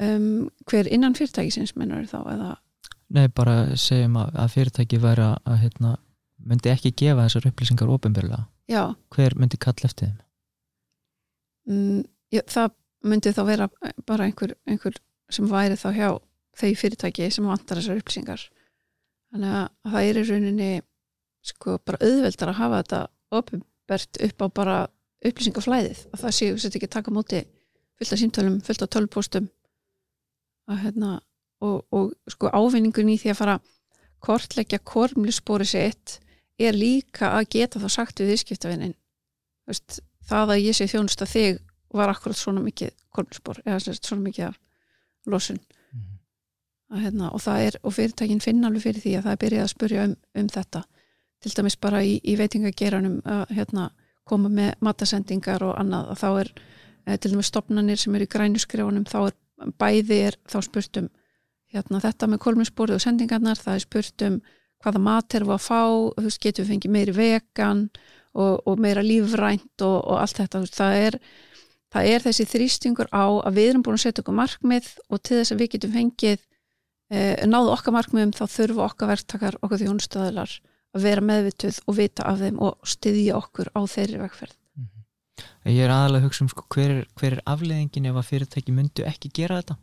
um, 0.00 0.50
hver 0.70 0.88
innan 0.92 1.16
fyrirtækisins 1.16 1.74
mennur 1.78 2.06
þá 2.10 2.20
eða 2.34 2.52
Nei, 3.14 3.28
bara 3.30 3.76
segjum 3.78 4.16
að, 4.18 4.32
að 4.40 4.52
fyrirtæki 4.54 4.98
væri 5.02 5.26
að, 5.26 5.56
hérna, 5.60 5.90
myndi 6.42 6.70
ekki 6.72 6.94
gefa 6.98 7.26
þessar 7.26 7.50
upplýsingar 7.50 7.92
ofinbjörlega. 7.92 8.46
Já. 8.70 8.80
Hver 9.14 9.36
myndi 9.38 9.60
kalla 9.60 9.88
eftir 9.90 10.08
þeim? 10.08 10.16
Mm, 11.68 12.00
já, 12.34 12.40
það 12.50 12.72
myndi 13.04 13.34
þá 13.36 13.42
vera 13.48 13.68
bara 14.08 14.26
einhver, 14.28 14.56
einhver 14.66 14.96
sem 15.32 15.46
væri 15.50 15.76
þá 15.78 15.88
hjá 15.98 16.08
þeir 16.58 16.80
fyrirtæki 16.80 17.28
sem 17.34 17.46
vantar 17.48 17.80
þessar 17.80 18.00
upplýsingar. 18.00 18.48
Þannig 19.34 19.54
að 19.60 19.92
það 19.92 20.08
er 20.08 20.18
í 20.18 20.26
rauninni 20.30 20.72
sko 21.44 21.78
bara 21.84 22.00
auðveldar 22.00 22.54
að 22.54 22.60
hafa 22.62 22.82
þetta 22.82 23.00
bert 23.88 24.20
upp 24.24 24.44
á 24.44 24.46
bara 24.60 24.78
upplýsingaflæðið 25.24 26.00
að 26.12 26.24
það 26.24 26.36
séu 26.38 26.56
sér 26.60 26.78
ekki 26.78 26.90
taka 26.92 27.14
móti 27.14 27.44
fullt 27.98 28.12
af 28.12 28.20
símtölum, 28.20 28.58
fullt 28.64 28.82
af 28.84 28.90
tölvpostum 28.92 29.48
að 30.70 30.82
hérna 30.86 31.12
og, 31.64 31.84
og 31.92 32.12
sko 32.30 32.50
ávinningun 32.52 33.12
í 33.12 33.18
því 33.20 33.32
að 33.32 33.40
fara 33.40 33.58
kortleggja 34.24 34.80
kormlisspori 34.84 35.66
sitt 35.68 36.18
er 36.60 36.76
líka 36.76 37.32
að 37.38 37.48
geta 37.56 37.82
þá 37.82 37.88
sagt 37.92 38.20
við 38.20 38.34
viðskiptavinnin 38.34 38.96
það 40.28 40.54
að 40.54 40.64
ég 40.64 40.76
sé 40.76 40.88
þjónust 40.90 41.24
að 41.24 41.32
þig 41.34 41.62
var 41.94 42.10
akkurat 42.10 42.38
svona 42.38 42.62
mikið 42.64 42.92
kormlisspor 43.14 43.60
eða 43.64 43.94
svona 43.94 44.24
mikið 44.24 44.58
losun. 45.30 45.60
Mm. 45.92 46.18
að, 46.92 47.04
hérna, 47.06 47.30
og 47.32 47.42
það 47.44 47.68
er, 47.68 47.78
og 47.82 47.94
fyrirtækin 47.96 48.42
finna 48.44 48.68
alveg 48.68 48.84
fyrir 48.88 49.04
því 49.04 49.14
að 49.18 49.26
það 49.26 49.36
er 49.36 49.42
byrjað 49.44 49.64
að 49.64 49.72
spurja 49.72 50.06
um, 50.08 50.16
um 50.40 50.50
þetta 50.52 50.82
til 51.44 51.52
dæmis 51.58 51.76
bara 51.76 52.00
í, 52.04 52.16
í 52.24 52.38
veitingageranum 52.40 53.20
að 53.28 53.54
hérna, 53.58 53.90
koma 54.24 54.48
með 54.48 54.72
matasendingar 54.84 55.62
og 55.66 55.74
annað. 55.76 56.10
Og 56.14 56.20
þá 56.20 56.28
er 56.40 56.50
e, 57.04 57.16
til 57.18 57.34
dæmis 57.34 57.50
stopnarnir 57.52 58.00
sem 58.00 58.16
eru 58.16 58.24
í 58.24 58.32
grænusgrefunum 58.32 59.04
þá 59.10 59.18
er 59.26 59.38
bæði 59.80 60.20
er 60.30 60.38
þá 60.50 60.58
spurt 60.64 61.00
um 61.00 61.08
hérna, 61.74 62.00
þetta 62.02 62.28
með 62.30 62.42
kolminsborið 62.44 62.98
og 62.98 63.04
sendingarnar 63.04 63.60
það 63.60 63.78
er 63.78 63.84
spurt 63.84 64.26
um 64.26 64.38
hvaða 64.84 65.00
mat 65.00 65.34
erum 65.36 65.50
við 65.50 65.56
að 65.56 65.64
fá, 65.64 65.82
þú 66.16 66.26
veist, 66.26 66.40
getum 66.42 66.64
við 66.64 66.72
fengið 66.72 66.94
meiri 66.94 67.14
vegan 67.16 67.82
og, 68.34 68.60
og 68.68 68.80
meira 68.82 69.04
lífrænt 69.04 69.84
og, 69.86 69.96
og 70.02 70.20
allt 70.20 70.40
þetta, 70.40 70.64
veist, 70.64 70.78
það 70.78 70.98
er 71.00 71.18
það 71.94 72.10
er 72.10 72.24
þessi 72.24 72.46
þrýstingur 72.50 73.10
á 73.14 73.24
að 73.46 73.60
við 73.60 73.70
erum 73.70 73.84
búin 73.86 73.98
að 73.98 74.04
setja 74.08 74.24
okkur 74.24 74.36
markmið 74.40 74.90
og 75.08 75.22
til 75.22 75.38
þess 75.38 75.54
að 75.54 75.62
við 75.62 75.72
getum 75.76 75.94
fengið 75.94 76.40
eh, 77.14 77.44
náðu 77.46 77.72
okkar 77.76 77.94
markmiðum 77.94 78.34
þá 78.34 78.44
þurfu 78.50 78.84
okkar 78.88 79.12
verktakar, 79.12 79.58
okkar 79.62 79.82
þjónustöðlar 79.84 80.56
að 80.94 81.06
vera 81.08 81.24
meðvituð 81.30 81.80
og 81.86 81.98
vita 81.98 82.26
af 82.30 82.40
þeim 82.42 82.60
og 82.62 82.88
styðja 82.88 83.38
okkur 83.40 83.70
á 83.74 83.80
þeirri 83.90 84.20
vegferð 84.22 84.54
mm 84.54 84.86
-hmm. 84.86 85.72
Ég 85.72 85.84
er 85.84 85.90
aðalega 85.90 86.22
að 86.22 86.26
hugsa 86.28 86.44
um 86.44 86.48
sko, 86.48 86.66
hver, 86.74 86.90
er, 86.90 87.04
hver 87.18 87.32
er 87.32 87.42
afleðingin 87.46 88.06
ef 88.06 88.16
að 88.16 88.28
fyrirtæki 88.30 88.72
myndu 88.72 89.04
ekki 89.04 89.30
gera 89.34 89.60
þetta? 89.62 89.76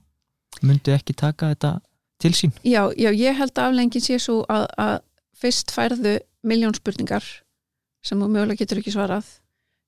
Myndu 0.61 0.91
ekki 0.91 1.13
taka 1.13 1.53
þetta 1.53 1.79
til 2.19 2.33
sín? 2.33 2.51
Já, 2.63 2.91
já 2.97 3.11
ég 3.11 3.37
held 3.37 3.57
að 3.57 3.65
afleðingin 3.65 4.01
sé 4.01 4.19
svo 4.19 4.45
að, 4.49 4.67
að 4.77 4.99
fyrst 5.33 5.71
færðu 5.71 6.19
miljón 6.43 6.75
spurningar 6.75 7.23
sem 8.05 8.19
þú 8.19 8.27
mögulega 8.27 8.61
getur 8.63 8.81
ekki 8.81 8.93
svarað 8.93 9.27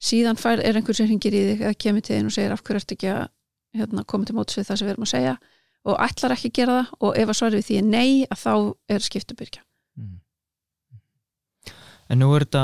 síðan 0.03 0.39
fær, 0.39 0.59
er 0.59 0.77
einhver 0.77 0.95
sem 0.97 1.07
hringir 1.07 1.33
í 1.33 1.43
þig 1.49 1.63
eða 1.63 1.79
kemur 1.79 2.05
til 2.05 2.17
þín 2.17 2.29
og 2.29 2.35
segir 2.35 2.53
af 2.53 2.63
hverju 2.63 2.81
ert 2.81 2.95
ekki 2.95 3.11
að 3.13 3.23
hérna, 3.77 4.03
koma 4.05 4.27
til 4.27 4.35
mótis 4.37 4.59
við 4.59 4.69
það 4.69 4.79
sem 4.79 4.87
við 4.87 4.93
erum 4.93 5.07
að 5.07 5.13
segja 5.13 5.35
og 5.83 6.01
ætlar 6.05 6.35
ekki 6.35 6.51
að 6.51 6.57
gera 6.59 6.75
það 6.79 7.05
og 7.07 7.19
ef 7.21 7.31
að 7.31 7.39
svarið 7.39 7.59
við 7.59 7.67
því 7.67 7.77
er 7.79 7.87
nei 7.87 8.09
að 8.27 8.41
þá 8.43 8.53
er 8.95 9.05
skiptubyrkja 9.07 9.63
mm. 9.63 10.11
En 12.13 12.21
nú 12.21 12.29
er 12.37 12.45
þetta 12.45 12.63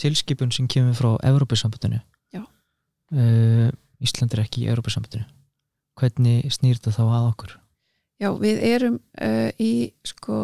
tilskipun 0.00 0.52
sem 0.54 0.68
kemur 0.70 0.96
frá 0.96 1.10
Európa-sambandinu 1.28 2.00
uh, 3.14 3.68
Ísland 4.02 4.32
er 4.34 4.44
ekki 4.44 4.64
í 4.64 4.70
Európa-sambandinu 4.72 5.26
hvernig 6.00 6.48
snýr 6.50 6.80
þetta 6.80 6.94
þá 6.96 7.02
að 7.04 7.28
okkur? 7.28 7.52
Já, 8.22 8.30
við 8.40 8.62
erum 8.66 8.96
uh, 9.20 9.50
í 9.60 9.92
sko 10.06 10.38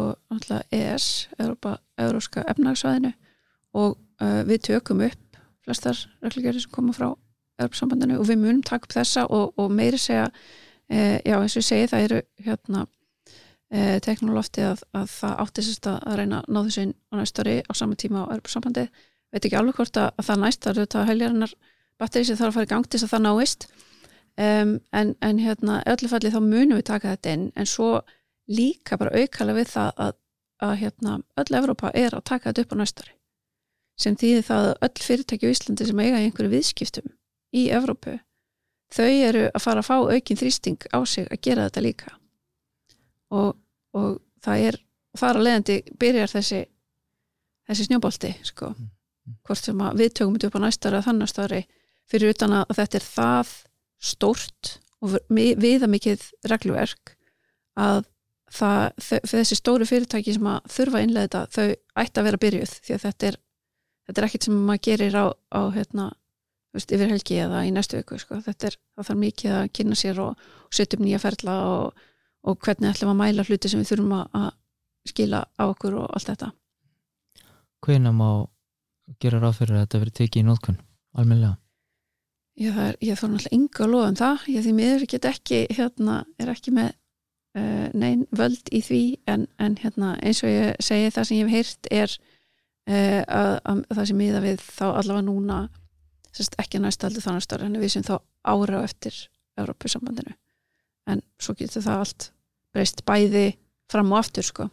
ES, 0.69 1.07
Európa, 1.39 1.79
Európska 1.99 2.45
efnagsvæðinu 2.51 3.11
og 3.81 3.97
uh, 4.21 4.41
við 4.47 4.67
tökum 4.69 5.01
upp 5.07 5.41
flestar 5.65 5.97
reglugjörði 6.21 6.65
sem 6.67 6.75
koma 6.77 6.93
frá 6.95 7.09
Európa-sambandinu 7.57 8.21
og 8.21 8.29
við 8.29 8.43
munum 8.43 8.61
taka 8.65 8.85
upp 8.85 8.95
þessa 8.99 9.25
og, 9.33 9.57
og 9.57 9.73
meiri 9.73 9.99
segja, 10.01 10.29
já 10.91 11.37
eins 11.37 11.53
og 11.55 11.61
ég 11.61 11.67
segi 11.67 11.87
það 11.87 12.05
eru 12.05 12.17
hérna 12.43 12.85
eh, 13.71 13.97
teknolófti 14.03 14.65
að, 14.67 14.83
að 14.97 15.09
það 15.15 15.37
átti 15.43 15.65
sérst 15.65 15.89
að 15.91 16.17
reyna 16.19 16.41
að 16.41 16.49
ná 16.51 16.59
þessu 16.61 16.85
inn 16.85 16.95
á 17.11 17.13
næstari 17.19 17.55
á 17.65 17.71
sama 17.77 17.97
tíma 17.99 18.25
á 18.27 18.31
Europasambandi 18.35 18.87
veit 19.31 19.45
ekki 19.45 19.59
alveg 19.59 19.79
hvort 19.79 19.99
að, 19.99 20.09
að 20.17 20.27
það 20.29 20.41
næst 20.45 20.63
það 20.63 20.71
eru 20.73 20.85
þetta 20.85 21.05
heljarinnar 21.09 21.55
batteri 22.01 22.27
sem 22.27 22.39
þarf 22.39 22.51
að 22.51 22.57
fara 22.57 22.67
í 22.67 22.71
gang 22.71 22.87
til 22.87 22.99
þess 22.99 23.07
að 23.07 23.13
það 23.15 23.25
náist. 23.27 23.67
Um, 24.41 24.73
en, 24.95 25.09
en 25.19 25.39
hérna 25.43 25.81
öllu 25.91 26.07
falli 26.07 26.31
þá 26.31 26.39
munum 26.39 26.77
við 26.79 26.85
taka 26.87 27.15
þetta 27.15 27.33
inn 27.35 27.47
en 27.59 27.67
svo 27.67 27.89
líka 28.51 28.97
bara 28.97 29.11
aukala 29.11 29.55
við 29.57 29.73
það 29.73 29.89
að, 30.05 30.13
að 30.63 30.75
hérna 30.81 31.17
öll 31.41 31.57
Evrópa 31.59 31.91
er 31.99 32.15
að 32.15 32.23
taka 32.29 32.49
þetta 32.49 32.63
upp 32.63 32.75
á 32.75 32.79
næstari 32.79 33.17
sem 33.99 34.15
þýðir 34.17 34.45
það 34.47 34.67
að 34.69 34.87
öll 34.87 35.05
fyrirtæki 35.05 35.47
í 35.49 35.51
Íslandi 35.51 35.87
sem 35.89 36.01
eiga 36.01 36.21
einhverju 36.21 36.53
viðskiptum 36.55 37.11
í 37.51 37.65
Evrópu 37.75 38.15
þau 38.91 39.09
eru 39.09 39.43
að 39.51 39.63
fara 39.63 39.83
að 39.83 39.89
fá 39.89 39.95
aukinn 40.15 40.39
þrýsting 40.39 40.87
á 40.91 40.99
sig 41.07 41.27
að 41.27 41.41
gera 41.45 41.67
þetta 41.67 41.83
líka. 41.85 42.13
Og, 43.31 43.55
og 43.97 44.21
það 44.43 44.67
er 44.69 44.79
þar 45.17 45.39
að 45.39 45.45
leiðandi 45.47 45.77
byrjar 45.99 46.31
þessi 46.31 46.61
þessi 47.67 47.87
snjóbolti 47.87 48.31
sko 48.47 48.71
mm, 48.71 48.85
mm. 48.85 49.39
hvort 49.47 49.63
sem 49.65 49.83
við 49.99 50.13
tökum 50.19 50.37
þetta 50.37 50.51
upp 50.51 50.59
á 50.59 50.65
næstari 50.65 50.99
að 50.99 51.07
þannig 51.09 51.31
stari 51.31 51.61
fyrir 52.11 52.35
utan 52.35 52.55
að 52.61 52.73
þetta 52.79 52.99
er 52.99 53.07
það 53.07 53.51
stórt 54.01 54.77
og 55.01 55.17
viða 55.31 55.89
mikið 55.89 56.23
regluverk 56.49 57.15
að 57.79 58.03
það, 58.51 59.21
þessi 59.31 59.57
stóru 59.57 59.87
fyrirtæki 59.87 60.35
sem 60.35 60.49
að 60.51 60.73
þurfa 60.75 61.03
innlega 61.05 61.27
þetta, 61.27 61.43
þau 61.55 62.03
ætti 62.03 62.21
að 62.21 62.27
vera 62.27 62.41
byrjuð 62.45 62.73
því 62.77 62.95
að 62.95 63.05
þetta 63.05 63.29
er, 63.29 63.37
þetta 64.07 64.21
er 64.21 64.27
ekkit 64.27 64.47
sem 64.47 64.59
maður 64.67 64.83
gerir 64.87 65.17
á, 65.17 65.25
á 65.31 65.61
hérna, 65.75 66.07
veist, 66.75 66.93
yfir 66.93 67.13
helgi 67.13 67.39
eða 67.45 67.63
í 67.67 67.73
næstu 67.75 67.99
viku 68.01 68.19
sko. 68.21 68.41
þetta 68.45 68.71
er, 68.71 68.79
það 68.95 69.09
þarf 69.09 69.21
mikið 69.25 69.57
að 69.57 69.69
kynna 69.79 69.99
sér 69.99 70.21
og, 70.23 70.47
og 70.67 70.77
setja 70.77 70.97
upp 70.99 71.05
nýja 71.05 71.21
ferla 71.23 71.57
og 71.71 72.07
og 72.47 72.57
hvernig 72.65 72.91
ætlum 72.91 73.13
að 73.13 73.19
mæla 73.21 73.45
hluti 73.47 73.69
sem 73.69 73.81
við 73.81 73.91
þurfum 73.91 74.15
að 74.19 74.47
skila 75.09 75.43
á 75.57 75.63
okkur 75.65 75.97
og 76.01 76.15
allt 76.15 76.31
þetta? 76.31 76.51
Hvena 77.81 78.13
má 78.13 78.29
gera 79.21 79.41
ráð 79.41 79.59
fyrir 79.61 79.77
að 79.77 79.85
þetta 79.85 80.01
verið 80.03 80.17
tekið 80.19 80.41
í 80.41 80.47
nótkunn 80.47 80.79
almenlega? 81.17 81.57
Ég 82.61 82.73
þór 82.75 83.31
náttúrulega 83.31 83.55
ynga 83.55 83.85
að 83.85 83.93
loða 83.93 84.09
um 84.11 84.17
það. 84.19 84.49
Ég 84.53 84.65
því 84.65 84.73
miður 84.77 85.05
get 85.09 85.27
ekki 85.29 85.61
hérna, 85.71 86.17
er 86.37 86.51
ekki 86.51 86.73
með 86.75 86.91
uh, 87.57 87.87
neyn 87.97 88.25
völd 88.37 88.69
í 88.69 88.81
því. 88.85 89.03
En, 89.31 89.47
en 89.57 89.77
hérna, 89.81 90.13
eins 90.21 90.43
og 90.45 90.51
ég 90.51 90.75
segi 90.83 91.13
það 91.15 91.29
sem 91.29 91.39
ég 91.39 91.47
hef 91.47 91.55
heyrt 91.55 91.91
er 91.91 92.15
uh, 92.91 93.21
að, 93.25 93.53
að 93.71 93.83
það 93.95 94.09
sem 94.11 94.21
miða 94.21 94.43
við 94.45 94.65
þá 94.67 94.85
allavega 94.91 95.27
núna 95.29 95.61
sérst, 96.35 96.57
ekki 96.61 96.81
næstaldi 96.81 97.23
þannig 97.23 97.57
en 97.59 97.79
við 97.81 97.95
sem 97.95 98.05
þá 98.05 98.15
ára 98.47 98.83
eftir 98.85 99.15
Európusambandinu 99.59 100.35
en 101.11 101.23
svo 101.41 101.55
getur 101.59 101.83
það 101.85 102.03
allt 102.03 102.27
breyst 102.71 103.03
bæði 103.07 103.47
fram 103.91 104.13
og 104.13 104.23
aftur 104.23 104.47
sko 104.47 104.69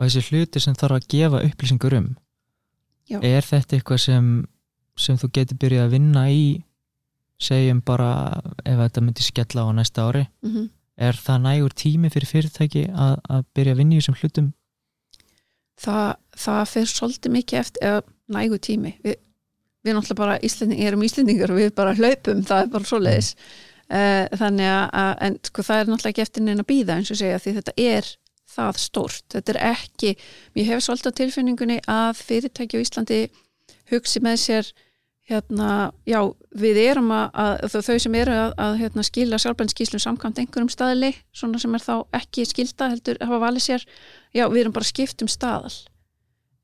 Og 0.00 0.08
þessi 0.08 0.22
hluti 0.32 0.60
sem 0.62 0.76
þarf 0.78 0.98
að 0.98 1.08
gefa 1.12 1.42
upplýsingur 1.46 1.96
um 1.98 2.10
Já. 3.10 3.18
er 3.20 3.44
þetta 3.44 3.76
eitthvað 3.76 4.00
sem, 4.06 4.28
sem 4.98 5.18
þú 5.20 5.30
getur 5.36 5.58
byrjað 5.60 5.88
að 5.88 5.96
vinna 5.96 6.22
í 6.32 6.44
segjum 7.42 7.82
bara 7.84 8.12
ef 8.62 8.78
þetta 8.78 9.02
myndir 9.02 9.26
skella 9.26 9.66
á 9.66 9.70
næsta 9.74 10.06
ári 10.06 10.24
mm 10.42 10.50
-hmm. 10.50 10.68
er 10.96 11.18
það 11.26 11.42
nægur 11.46 11.74
tími 11.74 12.10
fyrir 12.10 12.30
fyrirtæki 12.30 12.84
að, 12.88 13.16
að 13.28 13.44
byrja 13.54 13.72
að 13.72 13.78
vinna 13.78 13.94
í 13.94 13.98
þessum 14.00 14.18
hlutum? 14.20 14.52
Það, 15.82 16.14
það 16.36 16.64
fyrir 16.72 16.90
svolítið 16.92 17.32
mikið 17.32 17.58
eftir 17.58 18.02
nægur 18.28 18.58
tími 18.58 18.94
við, 19.02 19.16
við 19.84 19.94
náttúrulega 19.94 20.22
bara 20.22 20.38
Íslending, 20.38 20.80
erum 20.80 21.02
Íslendingar 21.02 21.50
og 21.50 21.58
við 21.58 21.74
bara 21.74 21.94
hlaupum, 21.94 22.44
það 22.46 22.62
er 22.62 22.72
bara 22.72 22.84
svo 22.84 22.98
leiðis 22.98 23.34
mm 23.34 23.71
þannig 23.88 24.68
að, 24.72 25.14
en 25.26 25.38
sko 25.48 25.64
það 25.66 25.80
er 25.80 25.90
náttúrulega 25.90 26.12
ekki 26.12 26.24
eftir 26.24 26.44
neina 26.46 26.64
býða 26.64 26.98
eins 26.98 27.10
og 27.12 27.18
segja 27.20 27.40
því 27.42 27.54
þetta 27.58 27.74
er 27.76 28.12
það 28.52 28.78
stórt, 28.80 29.26
þetta 29.32 29.52
er 29.54 29.60
ekki 29.72 30.14
ég 30.58 30.68
hef 30.68 30.84
svolítið 30.84 31.12
á 31.12 31.18
tilfinningunni 31.20 31.78
að 31.90 32.22
fyrirtæki 32.22 32.80
á 32.80 32.84
Íslandi 32.84 33.20
hugsi 33.92 34.22
með 34.24 34.40
sér 34.42 34.72
hérna, 35.30 35.92
já 36.08 36.18
við 36.58 36.80
erum 36.82 37.12
að, 37.14 37.62
þau 37.70 37.98
sem 38.02 38.16
eru 38.18 38.34
að, 38.34 38.54
að 38.60 38.78
hérna, 38.80 39.04
skila 39.06 39.38
sjálfbænskíslum 39.40 40.02
samkvæmt 40.02 40.42
einhverjum 40.42 40.70
staðli, 40.72 41.12
svona 41.36 41.60
sem 41.62 41.74
er 41.76 41.84
þá 41.84 41.94
ekki 42.18 42.46
skilda 42.48 42.90
heldur 42.92 43.20
hafa 43.22 43.40
valið 43.46 43.66
sér 43.68 43.86
já 44.34 44.44
við 44.50 44.64
erum 44.64 44.76
bara 44.76 44.88
skipt 44.88 45.22
um 45.24 45.30
staðal. 45.30 45.72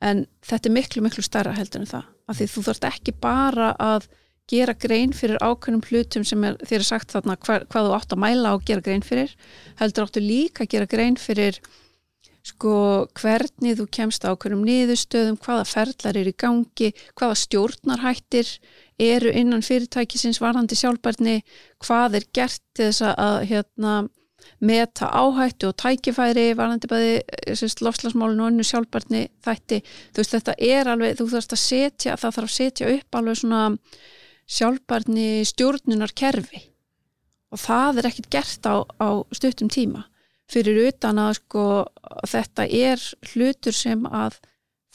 En 0.05 0.27
þetta 0.47 0.71
er 0.71 0.75
miklu 0.75 1.05
miklu 1.05 1.25
starra 1.27 1.55
heldur 1.57 1.85
en 1.85 1.91
það, 1.91 2.11
af 2.29 2.39
því 2.39 2.49
þú 2.53 2.65
þarfst 2.69 2.89
ekki 2.91 3.15
bara 3.23 3.71
að 3.83 4.11
gera 4.49 4.75
grein 4.75 5.13
fyrir 5.17 5.41
ákveðnum 5.43 5.85
hlutum 5.89 6.25
sem 6.27 6.45
er, 6.49 6.57
þér 6.65 6.81
er 6.81 6.89
sagt 6.89 7.13
þarna 7.15 7.37
hva, 7.37 7.61
hvað 7.69 7.89
þú 7.89 7.99
átt 7.99 8.15
að 8.15 8.23
mæla 8.25 8.55
og 8.57 8.65
gera 8.69 8.85
grein 8.85 9.05
fyrir 9.05 9.35
heldur 9.81 10.09
áttu 10.09 10.25
líka 10.25 10.65
að 10.65 10.73
gera 10.75 10.91
grein 10.91 11.21
fyrir 11.21 11.61
sko 12.49 12.75
hvernig 13.19 13.79
þú 13.79 13.87
kemst 13.93 14.25
ákveðnum 14.25 14.65
niðurstöðum 14.67 15.39
hvaða 15.45 15.67
ferlar 15.69 16.19
eru 16.21 16.33
í 16.33 16.39
gangi 16.39 16.93
hvaða 17.19 17.41
stjórnarhættir 17.43 18.53
eru 18.99 19.33
innan 19.37 19.65
fyrirtækisins 19.65 20.41
varðandi 20.43 20.79
sjálfbarni 20.79 21.41
hvað 21.85 22.21
er 22.21 22.29
gert 22.35 22.63
til 22.75 22.89
þess 22.89 23.05
að 23.13 23.43
hérna, 23.51 23.97
meta 24.65 25.11
áhættu 25.13 25.71
og 25.71 25.77
tækifæri 25.83 26.53
varðandi 26.59 26.91
bæði 26.91 27.15
lofslagsmálinu 27.85 28.45
og 28.45 28.53
önnu 28.53 28.67
sjálfbarni 28.67 29.27
þætti. 29.45 29.81
Þú 30.15 30.23
veist 30.23 30.37
þetta 30.37 30.55
er 30.59 30.91
alveg, 30.93 31.19
þú 31.19 31.29
þarfst 31.35 31.55
að 31.55 31.63
setja 31.63 32.17
það 32.17 32.39
þarf 32.39 32.49
að 32.49 32.57
setja 32.57 32.93
upp 32.95 33.19
alveg 33.21 33.41
svona 33.43 33.63
sjálfbarni 34.49 35.45
stjórnunar 35.47 36.15
kerfi 36.17 36.65
og 37.53 37.61
það 37.61 38.01
er 38.01 38.09
ekkert 38.11 38.31
gert 38.33 38.69
á, 38.69 38.77
á 39.01 39.09
stuttum 39.33 39.71
tíma. 39.73 40.07
Fyrir 40.49 40.89
utan 40.89 41.21
að 41.21 41.39
sko 41.43 41.65
þetta 42.29 42.65
er 42.65 43.03
hlutur 43.33 43.77
sem 43.77 44.05
að 44.09 44.39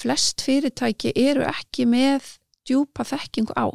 flest 0.01 0.41
fyrirtæki 0.41 1.13
eru 1.17 1.45
ekki 1.45 1.86
með 1.89 2.36
djúpa 2.65 3.05
þekkingu 3.05 3.53
á. 3.57 3.69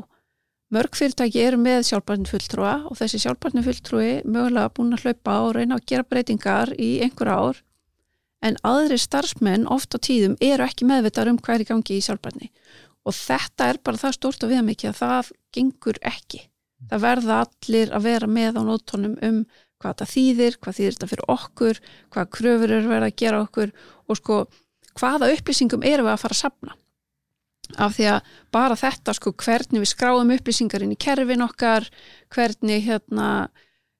Mörg 0.74 0.98
fyrirtæki 0.98 1.40
eru 1.42 1.60
með 1.62 1.86
sjálfbarni 1.88 2.28
fulltrúa 2.28 2.74
og 2.90 2.98
þessi 2.98 3.22
sjálfbarni 3.22 3.62
fulltrúi 3.64 4.10
mögulega 4.26 4.74
búin 4.74 4.94
að 4.96 5.06
hlaupa 5.06 5.38
og 5.46 5.54
reyna 5.56 5.78
að 5.78 5.86
gera 5.92 6.06
breytingar 6.10 6.74
í 6.76 6.98
einhver 7.06 7.30
ár. 7.30 7.62
En 8.42 8.58
aðri 8.66 8.98
starfsmenn 9.00 9.66
oft 9.66 9.94
á 9.94 9.98
tíðum 9.98 10.36
eru 10.44 10.66
ekki 10.66 10.86
meðvitað 10.86 11.32
um 11.32 11.40
hverju 11.42 11.70
gangi 11.70 11.98
í 11.98 12.04
sjálfbarni 12.04 12.50
og 13.08 13.16
þetta 13.16 13.70
er 13.72 13.80
bara 13.84 14.00
það 14.00 14.16
stórt 14.18 14.44
og 14.44 14.52
viðmikið 14.52 14.90
að 14.92 15.00
það 15.00 15.30
gengur 15.56 16.00
ekki. 16.10 16.42
Það 16.88 17.04
verða 17.04 17.38
allir 17.44 17.94
að 17.96 18.04
vera 18.06 18.28
með 18.30 18.60
á 18.60 18.62
nótónum 18.68 19.16
um 19.24 19.40
hvað 19.78 19.94
þetta 19.94 20.10
þýðir, 20.12 20.58
hvað 20.62 20.76
þýðir 20.78 20.96
þetta 20.96 21.10
fyrir 21.12 21.30
okkur 21.34 21.80
hvað 22.14 22.30
kröfur 22.34 22.74
eru 22.74 22.90
verið 22.90 23.08
að 23.08 23.18
gera 23.22 23.40
okkur 23.44 23.72
og 24.08 24.18
sko 24.18 24.38
hvaða 24.98 25.30
upplýsingum 25.34 25.86
eru 25.86 26.06
við 26.06 26.14
að 26.14 26.22
fara 26.24 26.36
að 26.36 26.42
sapna 26.42 26.76
af 27.76 27.94
því 27.98 28.08
að 28.14 28.34
bara 28.54 28.78
þetta 28.78 29.14
sko 29.16 29.32
hvernig 29.36 29.82
við 29.82 29.90
skráum 29.90 30.34
upplýsingar 30.34 30.84
inn 30.84 30.94
í 30.94 31.00
kerfin 31.00 31.44
okkar 31.44 31.86
hvernig 32.34 32.86
hérna 32.86 33.28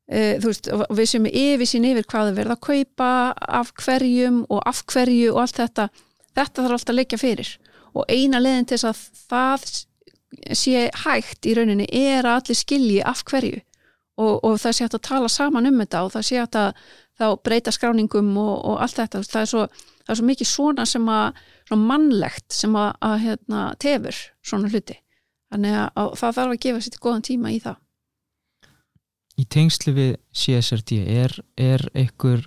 e, 0.08 0.38
þú 0.40 0.50
veist, 0.50 0.70
við 0.96 1.10
sem 1.10 1.28
er 1.28 1.38
yfir 1.42 1.70
sín 1.70 1.88
yfir 1.88 2.08
hvað 2.08 2.30
við 2.30 2.40
verðum 2.40 2.56
að 2.56 2.64
kaupa 2.68 3.10
af 3.60 3.72
hverjum 3.82 4.42
og 4.48 4.62
af 4.68 4.84
hverju 4.88 5.34
og 5.34 5.42
allt 5.44 5.60
þetta. 5.60 5.88
Þetta 6.38 6.64
þarf 6.64 6.76
alltaf 6.78 6.94
að 6.94 6.98
leggja 7.00 7.20
fyrir 7.20 7.52
og 7.98 8.06
eina 8.12 8.40
leðin 8.42 8.68
til 8.68 8.78
þess 8.78 8.88
að 8.90 9.24
það 9.28 9.66
sé 10.56 10.84
hægt 11.04 11.48
í 11.48 11.54
rauninni 11.56 11.88
er 11.88 12.26
að 12.26 12.42
allir 12.42 12.58
skilji 12.58 13.02
af 13.06 13.24
hverju. 13.28 13.60
Og, 14.18 14.40
og 14.44 14.56
það 14.58 14.74
sé 14.74 14.84
hægt 14.84 14.96
að 14.98 15.06
tala 15.08 15.28
saman 15.30 15.68
um 15.70 15.78
þetta 15.82 16.02
og 16.04 16.14
það 16.14 16.26
sé 16.26 16.40
hægt 16.42 16.58
að 16.58 17.36
breyta 17.46 17.74
skráningum 17.74 18.32
og, 18.38 18.54
og 18.66 18.82
allt 18.82 18.98
þetta. 18.98 19.22
Það 19.26 19.42
er, 19.42 19.50
svo, 19.52 19.66
það 20.04 20.14
er 20.14 20.20
svo 20.20 20.28
mikið 20.28 20.50
svona 20.50 20.86
sem 20.88 21.10
að 21.12 21.42
svona 21.68 21.90
mannlegt 21.92 22.54
sem 22.54 22.78
að, 22.78 22.90
að 23.04 23.16
hérna, 23.26 23.64
tefur 23.82 24.22
svona 24.42 24.72
hluti. 24.72 24.98
Þannig 25.48 25.78
að 25.80 26.14
það 26.20 26.38
þarf 26.38 26.54
að 26.54 26.62
gefa 26.66 26.84
sér 26.84 27.00
góðan 27.02 27.26
tíma 27.28 27.52
í 27.54 27.60
það. 27.64 27.80
Í 29.38 29.44
tengslu 29.54 29.94
við 29.94 30.14
CSRD 30.34 30.96
er, 31.14 31.34
er 31.54 31.84
einhver 31.94 32.42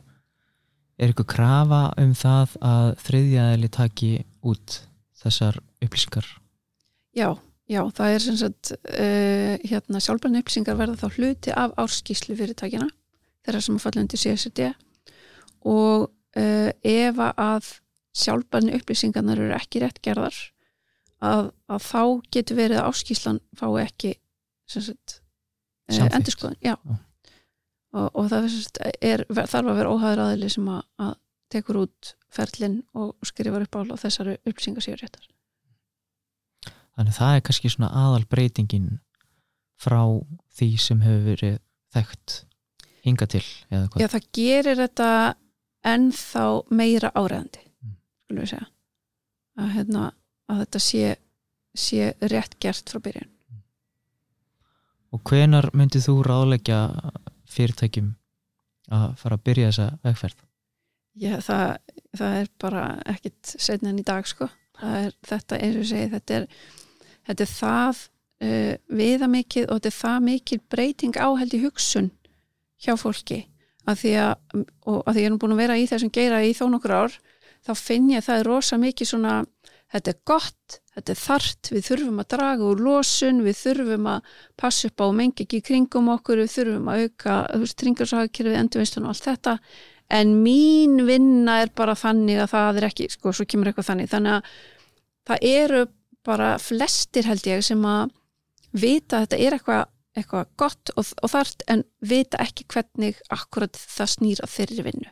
er 1.02 1.10
einhver 1.10 1.26
krafa 1.26 1.86
um 1.98 2.12
það 2.18 2.58
að 2.68 2.90
þriðjaðili 3.08 3.70
taki 3.74 4.12
út 4.46 4.82
þessar 5.22 5.62
upplýsingar? 5.82 6.28
Já 7.18 7.36
Já, 7.72 7.86
það 7.96 8.14
er 8.14 8.24
sem 8.24 8.38
sagt 8.40 8.72
uh, 8.74 9.54
hérna, 9.64 10.02
sjálfbærni 10.04 10.42
upplýsingar 10.42 10.80
verða 10.80 10.98
þá 11.00 11.18
hluti 11.18 11.54
af 11.56 11.76
árskíslu 11.80 12.36
fyrirtækina 12.40 12.90
þeirra 13.46 13.62
sem 13.64 13.78
er 13.78 13.84
fallið 13.84 14.04
undir 14.04 14.22
CSD 14.22 14.66
og 15.72 16.10
uh, 16.10 16.72
ef 16.84 17.22
að 17.30 17.70
sjálfbærni 18.18 18.76
upplýsingarnar 18.76 19.40
eru 19.40 19.56
ekki 19.56 19.84
rétt 19.86 20.02
gerðar 20.04 20.36
að, 21.24 21.54
að 21.72 21.86
þá 21.86 22.04
getur 22.36 22.60
verið 22.60 22.82
að 22.82 22.90
árskíslan 22.92 23.40
fái 23.56 23.70
ekki 23.86 24.14
sagt, 24.68 25.22
uh, 25.94 26.04
endurskoðun 26.10 26.60
Já. 26.66 26.76
Og, 27.92 28.08
og 28.10 28.28
það 28.32 28.50
er, 29.00 29.24
þarf 29.32 29.62
að 29.62 29.78
vera 29.80 29.96
óhæður 29.96 30.26
aðili 30.26 30.52
sem 30.52 30.68
að, 30.72 30.84
að 31.00 31.16
tekur 31.52 31.84
út 31.86 32.16
ferlinn 32.32 32.82
og 32.98 33.14
skrifar 33.28 33.66
upp 33.66 33.78
á 33.78 33.82
þessari 34.00 34.38
upplýsingar 34.42 34.86
séu 34.86 34.98
réttar 35.00 35.28
þannig 36.96 37.18
það 37.18 37.36
er 37.36 37.44
kannski 37.48 37.72
svona 37.74 37.92
aðal 38.04 38.28
breytingin 38.32 38.90
frá 39.82 40.02
því 40.58 40.70
sem 40.80 41.04
hefur 41.04 41.28
verið 41.32 41.60
þekkt 41.96 42.38
hinga 43.06 43.28
til 43.32 43.44
Já, 43.72 44.08
það 44.08 44.30
gerir 44.36 44.80
þetta 44.80 45.10
ennþá 45.88 46.46
meira 46.70 47.12
áræðandi 47.16 47.64
mm. 47.66 47.98
skulum 48.26 48.44
við 48.44 48.52
segja 48.54 48.68
að, 49.58 49.70
hérna, 49.76 50.06
að 50.52 50.64
þetta 50.64 50.82
sé, 50.86 51.16
sé 51.74 52.12
rétt 52.32 52.58
gert 52.62 52.94
frá 52.94 53.02
byrjun 53.02 53.30
mm. 53.32 53.64
Og 55.12 55.24
hvenar 55.28 55.72
myndið 55.76 56.08
þú 56.08 56.18
ráðleggja 56.28 56.82
fyrirtækjum 57.52 58.14
að 58.92 59.08
fara 59.20 59.38
að 59.38 59.46
byrja 59.50 59.72
þessa 59.72 59.88
vegferð? 60.06 60.40
Já, 61.20 61.36
það, 61.44 61.78
það 62.18 62.38
er 62.40 62.52
bara 62.62 62.86
ekkit 63.12 63.56
setna 63.58 63.92
enn 63.92 64.00
í 64.00 64.08
dag 64.08 64.28
sko. 64.30 64.48
Er, 64.82 65.12
þetta 65.28 65.60
er, 65.62 65.82
segi, 65.86 66.08
þetta 66.14 66.38
er 66.40 66.48
þetta 67.28 67.46
er 67.46 67.52
það 67.52 68.02
uh, 68.02 68.74
viðamikið 69.02 69.68
og 69.68 69.80
þetta 69.80 69.92
er 69.92 69.98
það 70.00 70.28
mikil 70.28 70.60
breyting 70.74 71.20
áheld 71.22 71.56
í 71.56 71.64
hugsun 71.66 72.12
hjá 72.82 72.96
fólki. 72.98 73.44
Að 73.90 74.04
því 74.04 74.14
að, 74.22 74.64
og 74.86 75.00
að 75.10 75.16
því 75.16 75.24
ég 75.24 75.32
er 75.32 75.40
búin 75.42 75.56
að 75.56 75.64
vera 75.64 75.78
í 75.78 75.88
þessum 75.90 76.14
geira 76.14 76.42
í 76.46 76.54
þó 76.58 76.68
nokkur 76.70 76.94
ár 76.94 77.18
þá 77.66 77.74
finn 77.78 78.10
ég 78.12 78.22
að 78.22 78.28
það 78.28 78.40
er 78.42 78.50
rosa 78.50 78.78
mikið 78.82 79.10
svona 79.10 79.36
þetta 79.92 80.12
er 80.14 80.20
gott, 80.30 80.78
þetta 80.96 81.14
er 81.14 81.20
þart 81.20 81.70
við 81.74 81.88
þurfum 81.90 82.22
að 82.22 82.30
draga 82.32 82.68
úr 82.70 82.84
losun 82.86 83.42
við 83.46 83.58
þurfum 83.60 84.08
að 84.14 84.36
passa 84.62 84.90
upp 84.90 85.04
á 85.04 85.08
mengi 85.18 85.46
ekki 85.46 85.62
kringum 85.66 86.12
okkur, 86.14 86.42
við 86.42 86.54
þurfum 86.56 86.92
að 86.94 87.06
auka 87.06 87.40
þú 87.50 87.64
veist, 87.66 87.78
tringarsakir 87.82 88.50
við 88.50 88.60
endurvinstunum 88.62 89.10
og 89.10 89.16
allt 89.16 89.28
þetta 89.28 89.58
en 90.12 90.36
mín 90.44 91.00
vinna 91.08 91.62
er 91.64 91.72
bara 91.76 91.96
þannig 91.98 92.42
að 92.44 92.54
það 92.54 92.82
er 92.82 92.88
ekki, 92.90 93.10
sko, 93.14 93.34
svo 93.36 93.48
kemur 93.48 93.72
eitthvað 93.72 93.90
þannig. 93.92 94.12
Þannig 94.12 94.38
að 94.38 94.52
það 95.32 95.48
eru 95.52 95.86
bara 96.28 96.52
flestir 96.62 97.30
held 97.30 97.48
ég 97.50 97.64
sem 97.66 97.88
að 97.88 98.12
vita 98.72 99.18
að 99.18 99.26
þetta 99.26 99.42
er 99.42 99.58
eitthvað 99.58 99.90
eitthvað 100.18 100.48
gott 100.60 100.92
og, 100.98 101.08
og 101.24 101.32
þart 101.32 101.66
en 101.72 101.84
vita 102.04 102.40
ekki 102.44 102.66
hvernig 102.72 103.20
akkurat 103.32 103.78
það 103.80 104.14
snýr 104.16 104.44
að 104.44 104.54
þeirri 104.56 104.86
vinnu. 104.90 105.12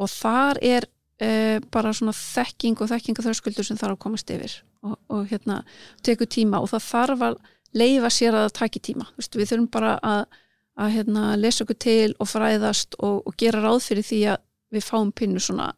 Og 0.00 0.10
þar 0.10 0.60
er 0.64 0.86
uh, 0.88 1.58
bara 1.72 1.92
svona 1.96 2.14
þekking 2.16 2.80
og 2.80 2.90
þekking 2.92 3.18
og 3.20 3.26
þröskuldur 3.26 3.68
sem 3.68 3.80
þarf 3.80 3.96
að 3.96 4.04
komast 4.06 4.32
yfir 4.32 4.54
og, 4.86 4.96
og 5.12 5.26
hérna 5.30 5.60
teku 6.04 6.28
tíma. 6.28 6.62
Og 6.62 6.72
það 6.72 6.86
þarf 6.88 7.26
að 7.28 7.42
leifa 7.76 8.12
sér 8.12 8.36
að 8.36 8.46
það 8.46 8.56
taki 8.60 8.84
tíma. 8.88 9.08
Vist, 9.18 9.36
við 9.36 9.52
þurfum 9.52 9.68
bara 9.76 9.92
að, 10.00 10.40
að 10.80 10.94
hérna, 10.96 11.24
lesa 11.36 11.64
okkur 11.64 11.78
til 11.84 12.14
og 12.18 12.30
fræðast 12.30 12.96
og, 12.98 13.20
og 13.26 13.36
gera 13.38 13.60
ráð 13.60 13.82
fyrir 13.88 14.06
því 14.06 14.20
að 14.32 14.40
við 14.72 14.86
fáum 14.86 15.12
pinnu 15.12 15.42
svona, 15.42 15.72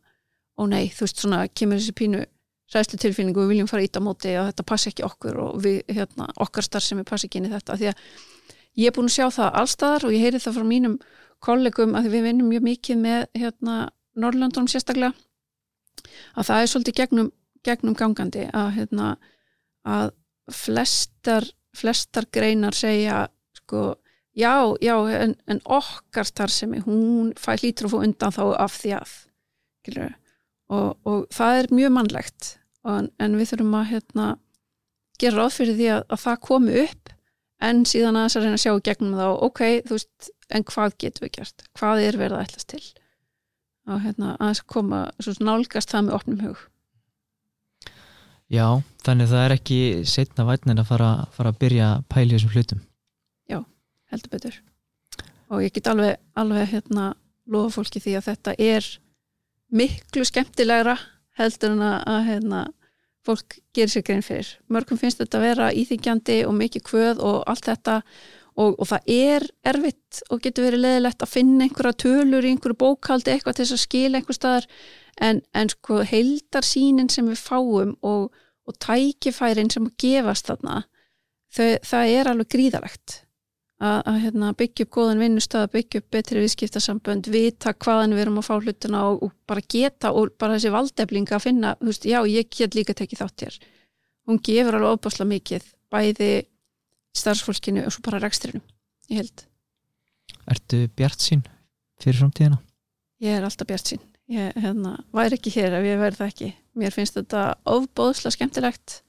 ó 0.58 0.62
nei, 0.70 0.86
þú 0.94 1.06
veist 1.06 1.24
svona 1.24 1.40
kemur 1.50 1.80
þessi 1.80 1.96
pinnu 1.98 2.22
ræðslu 2.74 2.98
tilfinningu 3.02 3.42
og 3.42 3.48
við 3.48 3.52
viljum 3.54 3.70
fara 3.70 3.84
ít 3.84 3.98
á 3.98 4.02
móti 4.02 4.32
og 4.38 4.48
þetta 4.48 4.66
passi 4.66 4.90
ekki 4.90 5.04
okkur 5.06 5.40
og 5.42 5.58
við, 5.62 5.82
hérna, 5.90 6.28
okkar 6.42 6.66
starf 6.66 6.86
sem 6.86 6.98
við 7.00 7.08
passi 7.10 7.28
ekki 7.28 7.40
inn 7.40 7.48
í 7.48 7.52
þetta. 7.52 7.76
Því 7.80 7.90
að 7.90 8.06
ég 8.80 8.90
er 8.90 8.96
búin 8.96 9.10
að 9.10 9.16
sjá 9.18 9.26
það 9.34 9.58
allstaðar 9.60 10.06
og 10.06 10.14
ég 10.14 10.24
heyri 10.24 10.40
það 10.42 10.56
frá 10.58 10.66
mínum 10.70 10.96
kollegum 11.44 11.94
að 11.98 12.08
við 12.14 12.26
vinnum 12.28 12.50
mjög 12.50 12.66
mikið 12.70 13.00
með 13.02 13.26
hérna, 13.38 13.76
Norrlandunum 14.14 14.70
sérstaklega 14.70 15.12
að 16.38 16.48
það 16.48 16.60
er 16.60 16.70
svolítið 16.70 16.98
gegnum, 17.00 17.30
gegnum 17.66 17.96
gangandi 17.98 18.46
að, 18.54 18.68
hérna, 18.78 19.08
að 19.82 20.12
flestar, 20.54 21.46
flestar 21.76 22.28
greinar 22.32 22.76
segja 22.78 23.24
sko 23.58 23.94
já, 24.34 24.74
já, 24.80 24.94
en, 25.20 25.36
en 25.46 25.60
okkar 25.64 26.26
starfsemi, 26.26 26.82
hún 26.86 27.32
fær 27.38 27.62
lítur 27.62 27.88
að 27.88 27.94
fá 27.94 27.98
undan 28.02 28.34
þá 28.34 28.44
af 28.64 28.76
því 28.80 28.94
að 28.98 29.14
og, 30.72 30.94
og 31.04 31.26
það 31.34 31.58
er 31.58 31.72
mjög 31.76 31.94
mannlegt. 31.94 32.50
En, 32.84 33.10
en 33.20 33.36
við 33.38 33.52
þurfum 33.52 33.76
að 33.78 33.90
hérna, 33.92 34.26
gera 35.20 35.44
ráð 35.44 35.58
fyrir 35.58 35.78
því 35.78 35.88
að, 35.94 36.02
að 36.12 36.22
það 36.24 36.42
komi 36.48 36.76
upp 36.82 37.12
en 37.64 37.84
síðan 37.88 38.18
að 38.18 38.26
þess 38.26 38.36
að 38.38 38.44
reyna 38.44 38.58
að 38.58 38.64
sjá 38.64 38.72
gegnum 38.88 39.16
þá, 39.16 39.26
ok, 39.46 39.62
þú 39.86 39.96
veist 39.96 40.30
en 40.54 40.66
hvað 40.68 40.96
getum 41.00 41.24
við 41.24 41.34
gert, 41.38 41.66
hvað 41.78 42.04
er 42.04 42.20
verið 42.20 42.36
að 42.36 42.46
ætlas 42.48 42.68
til? 42.68 42.82
Og 43.88 44.00
hérna, 44.04 44.34
að 44.36 44.50
þess 44.50 44.64
að 44.64 44.72
koma 44.74 45.00
nálgast 45.44 45.92
það 45.92 46.06
með 46.06 46.16
opnum 46.18 46.42
hug. 46.44 46.64
Já, 48.52 48.66
þannig 49.06 49.30
það 49.30 49.44
er 49.44 49.54
ekki 49.54 49.78
setna 50.08 50.44
vætnin 50.48 50.82
að 50.82 50.90
fara, 50.90 51.12
fara 51.32 51.54
að 51.54 51.62
byrja 51.62 51.86
að 51.94 52.04
pæli 52.12 52.36
þessum 52.36 52.52
hlutum 52.52 52.82
heldur 54.14 54.32
betur. 54.32 54.60
Og 55.52 55.64
ég 55.64 55.74
get 55.74 55.90
alveg, 55.90 56.16
alveg 56.38 56.70
hérna 56.72 57.12
lofa 57.50 57.78
fólki 57.78 58.00
því 58.00 58.16
að 58.18 58.28
þetta 58.30 58.54
er 58.58 58.86
miklu 59.74 60.24
skemmtilegra 60.26 60.96
heldur 61.38 61.74
en 61.74 61.82
að, 61.84 62.20
hérna, 62.28 62.62
fólk 63.24 63.58
gerir 63.74 63.92
sér 63.92 64.04
grein 64.06 64.24
fyrir. 64.24 64.54
Mörgum 64.70 65.00
finnst 65.00 65.20
þetta 65.22 65.40
að 65.40 65.46
vera 65.48 65.72
íþingjandi 65.74 66.38
og 66.48 66.56
mikið 66.58 66.86
kvöð 66.86 67.22
og 67.24 67.42
allt 67.50 67.68
þetta 67.70 67.96
og, 68.54 68.76
og 68.78 68.86
það 68.90 69.10
er 69.10 69.46
erfitt 69.66 70.20
og 70.30 70.42
getur 70.44 70.68
verið 70.68 70.84
leðilegt 70.84 71.24
að 71.24 71.32
finna 71.32 71.66
einhverja 71.66 71.98
tölur 72.04 72.46
í 72.46 72.52
einhverju 72.52 72.78
bókaldi 72.78 73.34
eitthvað 73.34 73.58
til 73.58 73.66
þess 73.66 73.78
að 73.78 73.84
skila 73.86 74.20
einhver 74.20 74.38
staðar. 74.38 74.68
En, 75.22 75.42
en 75.54 75.70
sko 75.70 76.02
heildarsýnin 76.06 77.10
sem 77.10 77.26
við 77.30 77.42
fáum 77.42 77.94
og, 78.02 78.30
og 78.66 78.78
tækifærin 78.82 79.72
sem 79.72 79.90
gefast 80.00 80.50
þarna 80.50 80.82
þau, 81.54 81.68
það 81.86 82.14
er 82.14 82.30
alveg 82.30 82.50
gríðalegt 82.54 83.20
að, 83.82 83.98
að 84.10 84.18
hérna, 84.24 84.50
byggja 84.58 84.86
upp 84.86 84.92
góðan 84.96 85.22
vinnustöð 85.22 85.66
byggja 85.74 86.02
upp 86.02 86.08
betri 86.14 86.42
viðskiptasambönd 86.44 87.30
vita 87.34 87.74
hvaðan 87.74 88.14
við 88.14 88.24
erum 88.24 88.40
að 88.40 88.48
fá 88.48 88.54
hlutina 88.58 89.02
og, 89.10 89.24
og 89.26 89.34
bara 89.48 89.64
geta 89.74 90.12
og 90.14 90.34
bara 90.38 90.58
þessi 90.58 90.74
valdeflinga 90.74 91.38
að 91.38 91.46
finna, 91.48 91.74
veist, 91.82 92.06
já, 92.08 92.20
ég 92.30 92.50
get 92.54 92.78
líka 92.78 92.96
tekið 92.96 93.24
þátt 93.24 93.46
hér. 93.46 93.58
Hún 94.28 94.40
gefur 94.44 94.78
alveg 94.78 94.96
óbásla 94.96 95.28
mikið 95.28 95.66
bæði 95.92 96.30
starfsfólkinu 97.14 97.84
og 97.86 97.94
svo 97.94 98.06
bara 98.06 98.22
rekstrinu 98.22 98.62
ég 99.12 99.24
held. 99.24 99.46
Ertu 100.50 100.86
bjart 100.96 101.22
sín 101.24 101.44
fyrir 102.02 102.22
framtíðina? 102.22 102.58
Ég 103.22 103.38
er 103.38 103.46
alltaf 103.46 103.68
bjart 103.68 103.94
sín 103.94 104.02
ég 104.30 104.56
hérna, 104.56 104.96
væri 105.12 105.36
ekki 105.36 105.52
hér 105.58 105.78
ef 105.78 105.86
ég 105.86 106.00
verði 106.00 106.20
það 106.20 106.30
ekki. 106.32 106.50
Mér 106.80 106.94
finnst 106.94 107.18
þetta 107.18 107.42
ofbóðsla 107.68 108.32
skemmtilegt 108.34 109.00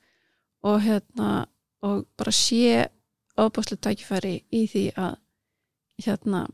og 0.66 0.82
hérna 0.84 1.46
og 1.86 2.06
bara 2.18 2.34
sé 2.36 2.88
ofbáslega 3.40 3.90
tækifæri 3.90 4.36
í 4.54 4.66
því 4.72 4.84
að 5.00 5.16
hérna, 6.06 6.46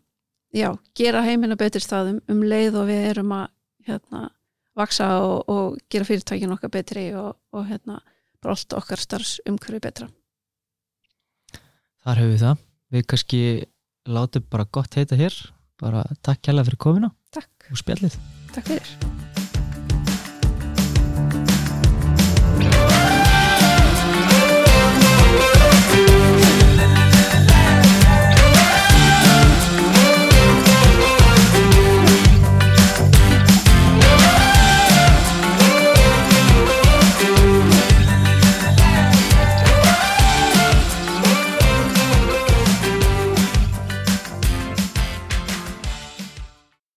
já, 0.54 0.70
gera 0.98 1.24
heimina 1.26 1.58
betur 1.60 1.84
staðum 1.84 2.22
um 2.32 2.44
leið 2.46 2.80
og 2.82 2.90
við 2.90 3.10
erum 3.12 3.36
að 3.38 3.48
hérna, 3.88 4.30
vaksa 4.78 5.10
og, 5.26 5.38
og 5.52 5.78
gera 5.92 6.08
fyrirtækin 6.08 6.54
okkar 6.56 6.74
betri 6.74 7.10
og, 7.18 7.36
og 7.54 7.68
hérna, 7.70 8.02
bara 8.42 8.58
allt 8.58 8.78
okkar 8.78 9.02
starfs 9.02 9.40
umhverju 9.50 9.82
betra. 9.84 10.10
Þar 12.02 12.22
hefur 12.22 12.32
við 12.34 12.46
það. 12.46 12.62
Við 12.92 13.10
kannski 13.14 13.42
látum 14.10 14.48
bara 14.52 14.70
gott 14.78 14.98
heita 14.98 15.20
hér. 15.20 15.36
Bara 15.82 16.06
takk 16.22 16.44
kærlega 16.46 16.70
fyrir 16.70 16.82
komina 16.82 17.12
Takk, 17.34 17.72
og 17.72 17.82
spjallið. 17.82 18.18
Takk 18.54 18.74
fyrir 18.74 19.31